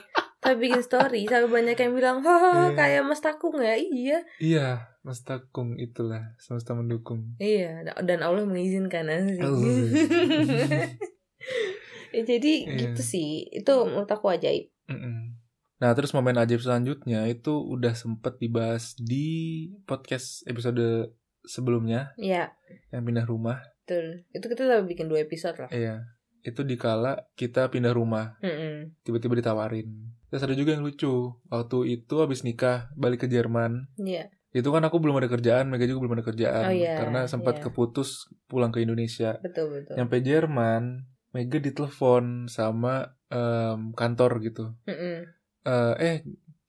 Tapi 0.44 0.56
bikin 0.60 0.80
story 0.80 1.24
sampai 1.30 1.48
banyak 1.50 1.72
yang 1.74 1.92
bilang, 1.92 2.20
"Haha, 2.20 2.68
Iya. 2.68 2.76
kayak 2.76 3.02
Mas 3.02 3.18
Takung 3.18 3.56
ya?" 3.58 3.74
Iya. 3.74 4.18
Iya, 4.36 4.66
Mas 5.00 5.20
Takung 5.20 5.74
itulah 5.76 6.36
semesta 6.36 6.72
mendukung. 6.72 7.32
Iya, 7.38 7.80
dan 7.98 8.20
Allah 8.20 8.44
mengizinkan 8.44 9.08
asik. 9.08 9.40
Oh. 9.40 9.56
ya, 12.14 12.22
jadi 12.22 12.52
Iya. 12.64 12.76
gitu 12.78 13.02
sih. 13.02 13.48
Itu 13.50 13.72
menurut 13.84 14.06
aku 14.06 14.30
ajaib. 14.30 14.70
Mm-mm. 14.86 15.40
Nah, 15.74 15.90
terus 15.92 16.12
momen 16.12 16.36
ajaib 16.36 16.60
selanjutnya 16.60 17.26
itu 17.26 17.50
udah 17.50 17.92
sempet 17.92 18.38
dibahas 18.38 18.94
di 18.96 19.68
podcast 19.84 20.46
episode 20.46 21.12
sebelumnya 21.42 22.14
Ya, 22.16 22.56
yang 22.88 23.04
pindah 23.04 23.24
rumah. 23.24 23.60
betul. 23.84 24.24
Itu 24.32 24.48
kita 24.48 24.64
udah 24.64 24.80
bikin 24.84 25.08
dua 25.08 25.20
episode 25.20 25.60
lah. 25.60 25.68
Iya, 25.68 26.08
itu 26.44 26.60
dikala 26.60 27.24
kita 27.34 27.72
pindah 27.72 27.96
rumah, 27.96 28.36
Mm-mm. 28.44 29.00
tiba-tiba 29.00 29.40
ditawarin. 29.40 29.88
Terus 30.28 30.44
ada 30.44 30.52
juga 30.52 30.76
yang 30.76 30.84
lucu. 30.84 31.32
Waktu 31.48 31.78
itu 31.88 32.14
habis 32.20 32.44
nikah, 32.44 32.92
balik 32.94 33.24
ke 33.24 33.28
Jerman. 33.32 33.88
Iya. 33.96 34.28
Itu 34.54 34.70
kan 34.70 34.84
aku 34.86 35.02
belum 35.02 35.18
ada 35.18 35.26
kerjaan, 35.26 35.72
Mega 35.72 35.88
juga 35.88 36.06
belum 36.06 36.14
ada 36.20 36.24
kerjaan. 36.26 36.70
Oh, 36.70 36.74
iya, 36.74 36.94
karena 37.00 37.26
sempat 37.26 37.58
iya. 37.58 37.62
keputus 37.66 38.30
pulang 38.46 38.70
ke 38.70 38.84
Indonesia. 38.84 39.40
Betul, 39.42 39.82
betul. 39.82 39.98
Nyampe 39.98 40.20
Jerman, 40.22 41.08
Mega 41.34 41.58
ditelepon 41.58 42.46
sama 42.46 43.18
em, 43.32 43.90
kantor 43.96 44.38
gitu. 44.44 44.76
Mm-mm. 44.86 45.26
Eh, 45.64 45.94
eh, 45.98 46.16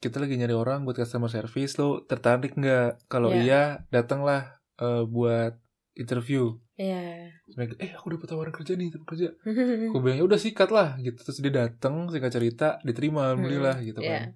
kita 0.02 0.18
lagi 0.24 0.40
nyari 0.40 0.56
orang 0.56 0.88
buat 0.88 0.98
customer 0.98 1.30
service, 1.30 1.78
lo 1.78 2.02
tertarik 2.08 2.56
nggak? 2.58 3.06
Kalau 3.12 3.30
Iya. 3.36 3.44
iya, 3.44 3.64
datanglah 3.92 4.56
eh, 4.82 5.04
buat 5.06 5.60
interview. 5.94 6.58
Iya. 6.76 7.32
Mega, 7.56 7.74
eh 7.80 7.92
aku 7.96 8.12
dapat 8.12 8.28
tawaran 8.28 8.52
kerja 8.52 8.74
nih, 8.76 8.92
dapat 8.92 9.08
kerja. 9.16 9.28
Aku 9.94 9.98
bilang 10.04 10.18
ya 10.20 10.26
udah 10.28 10.40
sikat 10.40 10.70
lah 10.76 11.00
gitu. 11.00 11.20
Terus 11.24 11.40
dia 11.40 11.54
datang, 11.54 12.12
singkat 12.12 12.32
cerita, 12.36 12.68
diterima 12.84 13.32
alhamdulillah 13.32 13.80
gitu 13.80 14.02
iya. 14.04 14.12
kan. 14.12 14.36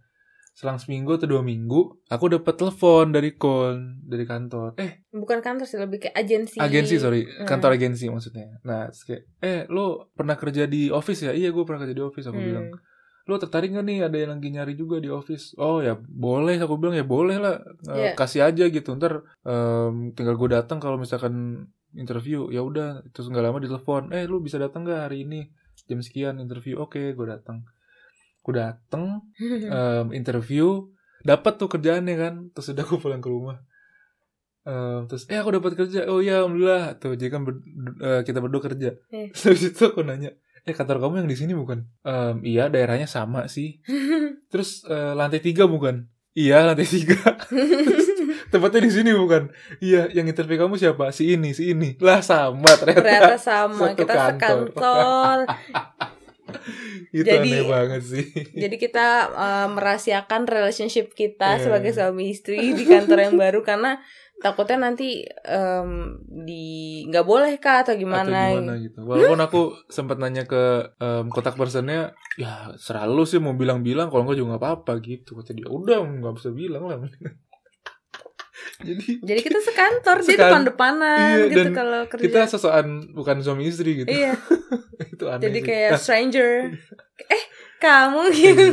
Selang 0.55 0.79
seminggu 0.79 1.15
atau 1.15 1.27
dua 1.27 1.39
minggu, 1.43 2.03
aku 2.11 2.25
dapat 2.35 2.53
telepon 2.59 3.15
dari 3.15 3.35
kon, 3.35 4.03
dari 4.03 4.23
kantor. 4.27 4.75
Eh, 4.75 5.03
Bukan 5.11 5.39
kantor 5.39 5.65
sih, 5.67 5.79
lebih 5.79 6.03
kayak 6.03 6.15
agensi. 6.19 6.57
agensi 6.59 6.95
sorry, 6.99 7.23
Hmm. 7.27 7.47
kantor 7.47 7.79
agensi 7.79 8.05
maksudnya. 8.11 8.59
Nah, 8.67 8.91
kayak, 8.91 9.23
eh 9.39 9.59
lo 9.71 10.11
pernah 10.11 10.35
kerja 10.35 10.67
di 10.67 10.91
office 10.91 11.27
ya? 11.27 11.31
Iya, 11.31 11.55
gue 11.55 11.63
pernah 11.63 11.79
kerja 11.83 11.95
di 11.95 12.03
office. 12.03 12.27
Aku 12.27 12.39
Hmm. 12.39 12.49
bilang, 12.51 12.65
lo 13.29 13.35
tertarik 13.39 13.71
gak 13.71 13.85
nih 13.87 13.97
ada 14.07 14.17
yang 14.19 14.31
lagi 14.35 14.49
nyari 14.51 14.73
juga 14.75 14.99
di 14.99 15.07
office? 15.07 15.55
Oh 15.55 15.79
ya 15.79 15.95
boleh, 15.95 16.59
aku 16.59 16.75
bilang 16.75 16.95
ya 16.95 17.05
boleh 17.07 17.39
lah, 17.39 17.55
Eh, 17.87 18.11
Iya. 18.11 18.19
kasih 18.19 18.41
aja 18.47 18.63
gitu. 18.67 18.89
Ntar 18.99 19.23
em, 19.47 20.11
tinggal 20.11 20.35
gue 20.35 20.49
datang 20.59 20.77
kalau 20.83 20.99
misalkan 20.99 21.65
interview, 21.95 22.49
ya 22.49 22.61
udah. 22.61 23.01
Terus 23.09 23.29
nggak 23.29 23.43
lama 23.45 23.57
ditelepon, 23.57 24.13
eh 24.13 24.25
lo 24.25 24.37
bisa 24.39 24.57
datang 24.57 24.85
gak 24.85 25.09
hari 25.09 25.25
ini 25.25 25.49
jam 25.89 25.99
sekian 26.01 26.37
interview? 26.37 26.77
Oke, 26.77 27.13
gue 27.17 27.25
datang. 27.25 27.65
Gue 28.45 28.53
datang, 28.57 29.25
em, 29.73 30.07
interview 30.13 30.89
dapat 31.19 31.59
tuh 31.59 31.67
kerjaannya 31.67 32.15
kan 32.15 32.33
terus 32.55 32.71
udah 32.71 32.87
aku 32.87 32.95
pulang 32.95 33.19
ke 33.19 33.27
rumah 33.27 33.59
Em, 34.63 35.07
terus 35.07 35.23
eh 35.27 35.39
aku 35.39 35.55
dapat 35.55 35.71
kerja 35.75 36.07
oh 36.07 36.19
iya 36.19 36.43
alhamdulillah 36.43 36.99
tuh 36.99 37.15
jadi 37.15 37.31
kan 37.31 37.41
ber- 37.47 37.63
eh, 37.99 38.21
kita 38.27 38.39
berdua 38.43 38.61
kerja 38.61 38.91
Eh. 39.09 39.31
terus 39.35 39.63
itu 39.67 39.83
aku 39.87 40.03
nanya 40.03 40.35
eh 40.63 40.75
kantor 40.75 40.99
kamu 40.99 41.23
yang 41.23 41.29
di 41.31 41.37
sini 41.39 41.51
bukan 41.55 41.87
Em, 42.03 42.43
iya 42.43 42.67
daerahnya 42.67 43.07
sama 43.07 43.47
sih 43.47 43.79
terus 44.51 44.83
eh, 44.85 45.11
lantai 45.15 45.39
tiga 45.39 45.67
bukan 45.67 46.07
iya 46.35 46.63
lantai 46.67 46.87
tiga 46.87 47.19
Terus, 47.51 48.08
tempatnya 48.49 48.81
di 48.83 48.91
sini 48.91 49.11
bukan 49.13 49.49
iya 49.79 50.09
yang 50.09 50.25
interview 50.25 50.57
kamu 50.57 50.75
siapa 50.75 51.09
si 51.09 51.33
ini 51.33 51.53
si 51.53 51.71
ini 51.71 51.95
lah 51.97 52.19
sama 52.19 52.69
ternyata, 52.75 53.01
Ternyata 53.01 53.37
sama, 53.37 53.93
Satu 53.93 53.97
kita 53.97 54.13
kantor. 54.13 54.57
sekantor. 54.73 55.37
itu 57.09 57.25
Jadi- 57.25 57.49
aneh 57.53 57.65
banget 57.65 58.01
sih 58.01 58.25
Jadi 58.53 58.75
kita 58.77 59.07
eh, 59.29 59.67
merahasiakan 59.69 60.45
relationship 60.45 61.13
kita 61.13 61.57
Iya. 61.57 61.69
sebagai 61.69 61.91
suami 61.93 62.29
istri 62.29 62.73
di 62.73 62.85
kantor 62.85 63.17
yang 63.21 63.35
baru 63.37 63.61
karena 63.61 64.01
takutnya 64.39 64.89
nanti 64.89 65.19
em, 65.27 66.15
di 66.25 66.63
nggak 67.05 67.25
boleh 67.27 67.59
kah 67.59 67.83
atau 67.83 67.91
atau 67.91 67.99
gimana? 67.99 68.55
gimana 68.55 68.73
gitu. 68.79 69.03
Walaupun 69.03 69.39
aku 69.43 69.61
sempat 69.91 70.15
nanya 70.15 70.47
ke 70.47 70.95
em, 70.95 71.27
kontak 71.27 71.59
personnya, 71.59 72.15
ya 72.39 72.71
selalu 72.79 73.27
sih 73.27 73.43
mau 73.43 73.51
bilang-bilang 73.51 74.07
kalau 74.07 74.23
enggak 74.23 74.39
juga 74.39 74.55
nggak 74.55 74.63
apa-apa 74.63 74.91
gitu. 75.03 75.35
Kata 75.35 75.51
dia, 75.51 75.67
udah 75.67 75.99
nggak 75.99 76.33
bisa 76.39 76.49
bilang 76.55 76.87
lah. 76.87 77.03
Jadi 78.81 79.19
Jadi 79.19 79.39
kita 79.41 79.59
sekantor, 79.61 80.17
dia 80.17 80.27
Sekan- 80.29 80.41
depan-depanan 80.41 81.35
Iya, 81.37 81.45
gitu 81.45 81.59
dan 81.59 81.67
kalau 81.73 82.01
kerja. 82.05 82.23
kita 82.23 82.39
sesokan 82.47 82.87
bukan 83.11 83.37
suami 83.39 83.63
istri 83.65 83.91
gitu. 83.97 84.09
Iya, 84.09 84.33
itu 85.13 85.23
aneh 85.25 85.43
jadi 85.43 85.57
sih. 85.57 85.65
kayak 85.65 85.89
Nah, 85.89 85.99
stranger. 85.99 86.51
eh, 87.35 87.43
kamu 87.77 88.21
gitu. 88.29 88.65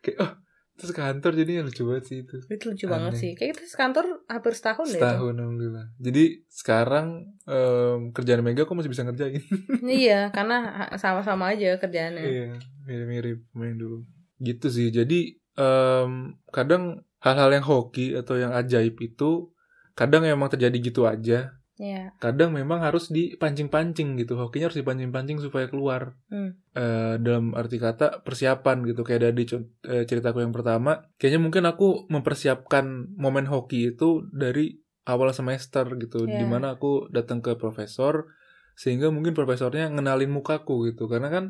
kayak, 0.00 0.18
oh, 0.18 0.30
terus 0.74 0.92
kantor 0.92 1.32
jadi 1.34 1.52
lucu 1.60 1.82
banget 1.82 2.04
sih 2.06 2.16
itu. 2.22 2.36
itu 2.46 2.64
lucu 2.66 2.86
banget 2.86 3.12
Aneh. 3.12 3.20
sih. 3.20 3.30
Kayak 3.34 3.50
kita 3.52 3.64
sekantor 3.68 4.04
hampir 4.24 4.52
setahun 4.54 4.86
deh. 4.86 4.92
itu. 4.92 5.02
Setahun 5.02 5.34
alhamdulillah. 5.34 5.86
Jadi 5.98 6.24
sekarang 6.46 7.06
em, 7.44 8.00
kerjaan 8.12 8.40
Mega 8.40 8.62
aku 8.62 8.72
masih 8.72 8.88
bisa 8.88 9.02
ngerjain. 9.02 9.42
Iya, 9.82 10.30
karena 10.30 10.56
sama-sama 10.94 11.50
aja 11.50 11.76
kerjaannya. 11.76 12.22
Iya, 12.22 12.48
mirip-mirip 12.84 13.44
main 13.52 13.74
dulu. 13.74 14.06
Gitu 14.38 14.68
sih. 14.68 14.88
Jadi 14.88 15.34
em, 15.54 16.10
kadang 16.48 17.02
hal-hal 17.22 17.50
yang 17.50 17.66
hoki 17.66 18.14
atau 18.14 18.38
yang 18.38 18.54
ajaib 18.54 18.94
itu 19.02 19.50
kadang 19.98 20.22
emang 20.22 20.50
terjadi 20.50 20.78
gitu 20.78 21.06
aja. 21.10 21.58
Iya. 21.78 22.10
Kadang 22.18 22.58
memang 22.58 22.82
harus 22.82 23.06
dipancing-pancing 23.06 24.18
gitu. 24.18 24.34
Hokinya 24.34 24.66
harus 24.66 24.78
dipancing-pancing 24.82 25.38
supaya 25.38 25.70
keluar. 25.70 26.18
Hmm. 26.26 26.58
Eh, 26.74 27.14
dalam 27.22 27.54
arti 27.54 27.78
kata 27.78 28.26
persiapan 28.26 28.82
gitu. 28.90 29.06
Kayak 29.06 29.30
dari 29.30 29.42
co- 29.46 29.70
eh, 29.86 30.02
ceritaku 30.02 30.42
yang 30.42 30.50
pertama, 30.50 31.06
kayaknya 31.22 31.38
mungkin 31.38 31.70
aku 31.70 32.10
mempersiapkan 32.10 33.14
momen 33.14 33.46
hoki 33.46 33.94
itu 33.94 34.26
dari 34.34 34.74
awal 35.06 35.30
semester 35.30 35.86
gitu. 36.02 36.26
Iya. 36.26 36.42
Di 36.42 36.46
mana 36.50 36.74
aku 36.74 37.06
datang 37.14 37.38
ke 37.38 37.54
profesor 37.54 38.26
sehingga 38.74 39.10
mungkin 39.14 39.34
profesornya 39.38 39.86
ngenalin 39.94 40.34
mukaku 40.34 40.90
gitu. 40.90 41.06
Karena 41.06 41.30
kan 41.30 41.44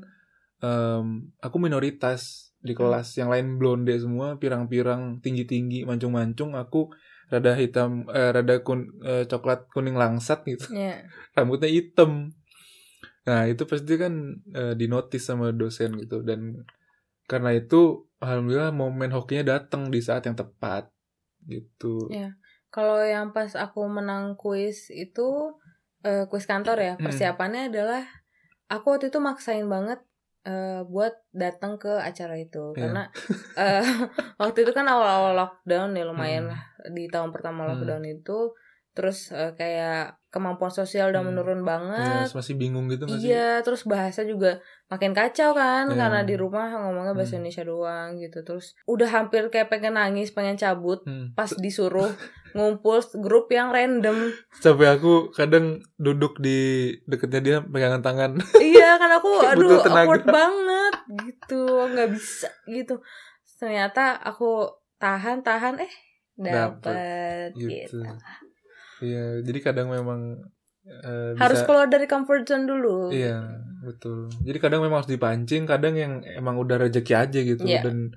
em, 0.60 1.32
aku 1.40 1.56
minoritas 1.56 2.47
di 2.58 2.74
kelas 2.74 3.14
yang 3.14 3.30
lain 3.30 3.56
blonde 3.56 3.94
semua 3.94 4.34
pirang-pirang 4.34 5.22
tinggi-tinggi 5.22 5.86
mancung-mancung 5.86 6.58
aku 6.58 6.90
rada 7.28 7.54
hitam 7.54 8.08
eh, 8.10 8.32
rada 8.34 8.64
kun, 8.64 8.88
eh, 9.04 9.24
coklat 9.28 9.68
kuning 9.70 9.94
langsat 9.94 10.42
gitu. 10.48 10.72
Iya. 10.72 11.04
rambutnya 11.36 11.68
hitam. 11.68 12.32
Nah 13.28 13.44
itu 13.46 13.68
pasti 13.68 13.94
kan 14.00 14.42
eh, 14.56 14.74
dinotis 14.74 15.28
sama 15.28 15.52
dosen 15.52 15.94
gitu. 16.00 16.24
Dan 16.24 16.64
karena 17.28 17.52
itu 17.54 18.08
alhamdulillah 18.18 18.72
momen 18.72 19.12
hokinya 19.12 19.60
datang 19.60 19.92
di 19.92 20.00
saat 20.00 20.24
yang 20.24 20.34
tepat 20.34 20.88
gitu. 21.46 22.08
Iya. 22.08 22.34
Kalau 22.68 23.00
yang 23.00 23.32
pas 23.32 23.52
aku 23.56 23.84
menang 23.88 24.36
kuis 24.36 24.88
itu 24.92 25.56
eh, 26.02 26.24
kuis 26.32 26.48
kantor 26.48 26.76
ya, 26.80 26.94
persiapannya 26.96 27.72
adalah 27.72 28.04
aku 28.72 28.96
waktu 28.96 29.12
itu 29.12 29.20
maksain 29.20 29.68
banget 29.68 30.00
eh, 30.40 30.80
buat 30.82 31.14
datang 31.30 31.76
ke 31.76 31.98
acara 31.98 32.34
itu 32.34 32.72
Iya. 32.72 32.80
karena 32.80 33.02
eh, 33.54 33.82
waktu 34.40 34.62
itu 34.62 34.72
kan 34.72 34.84
awal-awal 34.84 35.34
lockdown 35.34 35.92
ya 35.92 36.04
lumayan 36.04 36.46
Hmm. 36.46 36.52
lah 36.52 36.62
di 36.88 37.06
tahun 37.06 37.30
pertama 37.30 37.62
Hmm. 37.62 37.74
lockdown 37.74 38.04
itu 38.04 38.54
terus 38.90 39.30
eh, 39.30 39.54
kayak 39.54 40.18
kemampuan 40.28 40.68
sosial 40.68 41.08
udah 41.08 41.22
Hmm. 41.22 41.30
menurun 41.32 41.62
banget. 41.62 42.28
masih 42.28 42.54
bingung 42.54 42.86
gitu 42.86 43.02
nggak 43.02 43.16
sih 43.16 43.30
Iya, 43.30 43.62
terus 43.62 43.82
bahasa 43.84 44.20
juga 44.22 44.58
makin 44.86 45.12
kacau 45.12 45.52
kan 45.52 45.86
Iya. 45.86 45.96
karena 45.96 46.20
di 46.22 46.34
rumah 46.34 46.66
ngomongnya 46.76 47.14
bahasa 47.14 47.32
Hmm. 47.32 47.42
Indonesia 47.42 47.64
doang 47.64 48.08
gitu. 48.16 48.38
Terus 48.42 48.74
udah 48.84 49.08
hampir 49.08 49.46
kayak 49.48 49.68
pengen 49.68 49.94
nangis, 49.94 50.30
pengen 50.30 50.54
cabut 50.54 51.00
Hmm. 51.02 51.30
pas 51.32 51.48
disuruh 51.52 52.10
ngumpul 52.52 52.96
grup 53.18 53.48
yang 53.48 53.68
random. 53.68 54.32
sampai 54.54 54.92
aku 54.92 55.30
kadang 55.30 55.78
duduk 55.96 56.38
di 56.38 56.90
deketnya 57.04 57.40
dia 57.40 57.56
pegangan 57.60 58.00
tangan 58.00 58.30
iya 58.62 58.96
kan 58.96 59.10
aku 59.16 59.30
aduh 59.42 59.80
awkward 59.82 60.24
banget 60.24 60.94
gitu, 61.24 61.62
nggak 61.88 62.08
bisa 62.12 62.48
gitu. 62.66 63.00
Ternyata 63.58 64.14
aku 64.16 64.70
tahan-tahan 64.96 65.82
eh 65.82 65.92
Dapet, 66.38 66.86
dapet 66.86 67.50
gitu 67.58 67.98
gitu. 67.98 67.98
iya 69.00 69.42
jadi 69.42 69.58
kadang 69.60 69.90
memang 69.90 70.38
eh, 70.86 71.34
Harus 71.34 71.62
bisa 71.62 71.66
keluar 71.66 71.86
dari 71.86 72.06
comfort 72.06 72.46
zone 72.46 72.64
dulu. 72.64 73.10
Iya, 73.10 73.42
betul. 73.82 74.30
Jadi 74.40 74.58
kadang 74.58 74.80
memang 74.80 75.02
harus 75.02 75.10
dipancing, 75.10 75.66
kadang 75.66 75.94
yang 75.94 76.12
emang 76.24 76.56
udah 76.56 76.78
rezeki 76.80 77.12
aja 77.14 77.40
gitu 77.42 77.62
Iya. 77.66 77.82
dan 77.82 78.14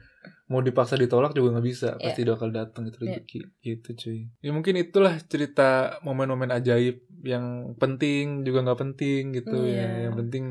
mau 0.51 0.59
dipaksa 0.59 0.93
ditolak 0.93 1.31
juga 1.31 1.55
nggak 1.55 1.63
bisa, 1.65 1.95
Iya. 1.95 2.03
pasti 2.03 2.21
bakal 2.23 2.51
datang 2.51 2.83
itu 2.85 2.99
Iya. 2.99 3.07
rezeki. 3.17 3.39
Gitu 3.61 3.89
cuy. 3.95 4.19
Ya 4.37 4.51
mungkin 4.51 4.75
itulah 4.75 5.15
cerita 5.23 5.69
momen-momen 6.01 6.51
ajaib 6.51 6.99
yang 7.23 7.45
penting 7.75 8.43
juga 8.43 8.59
nggak 8.61 8.79
penting 8.81 9.31
gitu 9.31 9.55
Iya. 9.57 9.79
ya. 9.79 9.89
Yang 10.05 10.15
penting 10.19 10.45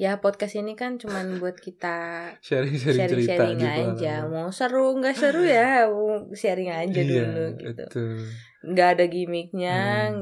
Ya 0.00 0.16
podcast 0.16 0.56
ini 0.56 0.72
kan 0.72 0.96
cuman 0.96 1.36
buat 1.36 1.60
kita 1.60 1.92
sharing-sharing 2.46 3.04
cerita 3.04 3.36
sharing-sharing 3.36 3.60
gitu. 3.92 4.00
aja. 4.00 4.14
lah. 4.24 4.32
Mau 4.32 4.48
seru 4.48 4.96
nggak 4.96 5.12
seru 5.12 5.44
ya, 5.44 5.84
sharing 6.32 6.70
aja 6.70 6.96
Iya, 6.96 7.04
dulu 7.04 7.44
gitu. 7.58 7.84
betul. 7.84 8.16
Nggak 8.62 8.88
ada 8.90 9.04
gimmicknya, 9.06 9.78
Hmm. 10.08 10.16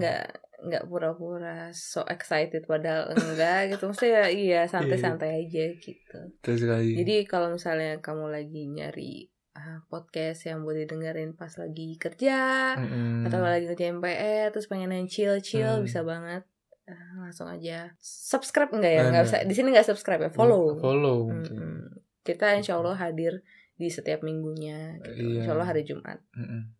Nggak 0.61 0.85
pura-pura 0.85 1.71
so 1.71 2.03
excited 2.05 2.65
padahal 2.65 3.11
enggak 3.11 3.61
gitu 3.71 3.87
maksudnya 3.87 4.27
ya 4.27 4.27
iya 4.29 4.61
santai-santai 4.65 5.47
aja 5.47 5.65
gitu 5.73 6.19
Terus 6.39 6.59
sekali. 6.61 6.97
jadi 6.97 7.17
kalau 7.25 7.49
misalnya 7.49 7.99
kamu 7.99 8.27
lagi 8.29 8.67
nyari 8.67 9.13
ah, 9.53 9.87
podcast 9.87 10.45
yang 10.45 10.61
boleh 10.61 10.83
dengerin 10.83 11.33
pas 11.33 11.55
lagi 11.55 11.95
kerja 11.95 12.75
Mm-mm. 12.75 13.23
atau 13.25 13.39
lagi 13.39 13.67
ngerjain 13.67 13.99
PR 13.99 14.49
terus 14.49 14.67
pengen 14.67 14.91
yang 14.91 15.07
chill 15.07 15.39
chill 15.39 15.79
Hmm. 15.79 15.85
bisa 15.85 16.03
banget 16.03 16.43
Ah, 16.85 17.21
langsung 17.21 17.45
aja 17.47 17.93
subscribe 17.99 18.73
enggak 18.73 18.89
ya 18.91 19.03
nggak 19.07 19.25
bisa 19.25 19.39
di 19.45 19.53
sini 19.53 19.69
nggak 19.71 19.85
subscribe 19.87 20.19
ya 20.21 20.31
follow 20.31 20.73
Follow. 20.75 21.29
mungkin. 21.29 21.55
Mm-mm. 21.55 21.81
kita 22.23 22.57
insya 22.57 22.77
Allah 22.77 22.97
hadir 22.97 23.45
di 23.75 23.87
setiap 23.87 24.21
minggunya 24.21 24.97
gitu. 24.99 25.21
Iya. 25.29 25.35
insya 25.39 25.53
Allah 25.53 25.69
hari 25.69 25.85
Jumat 25.85 26.19
Mm-mm. 26.33 26.75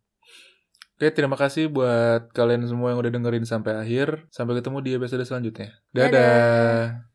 Oke, 0.99 1.15
terima 1.15 1.39
kasih 1.39 1.71
buat 1.71 2.27
kalian 2.35 2.67
semua 2.67 2.91
yang 2.91 2.99
udah 2.99 3.07
dengerin 3.07 3.47
sampai 3.47 3.71
akhir. 3.79 4.27
Sampai 4.35 4.59
ketemu 4.59 4.83
di 4.83 4.91
episode 4.99 5.23
selanjutnya. 5.23 5.79
Dadah. 5.95 6.11
Dadah. 6.11 7.07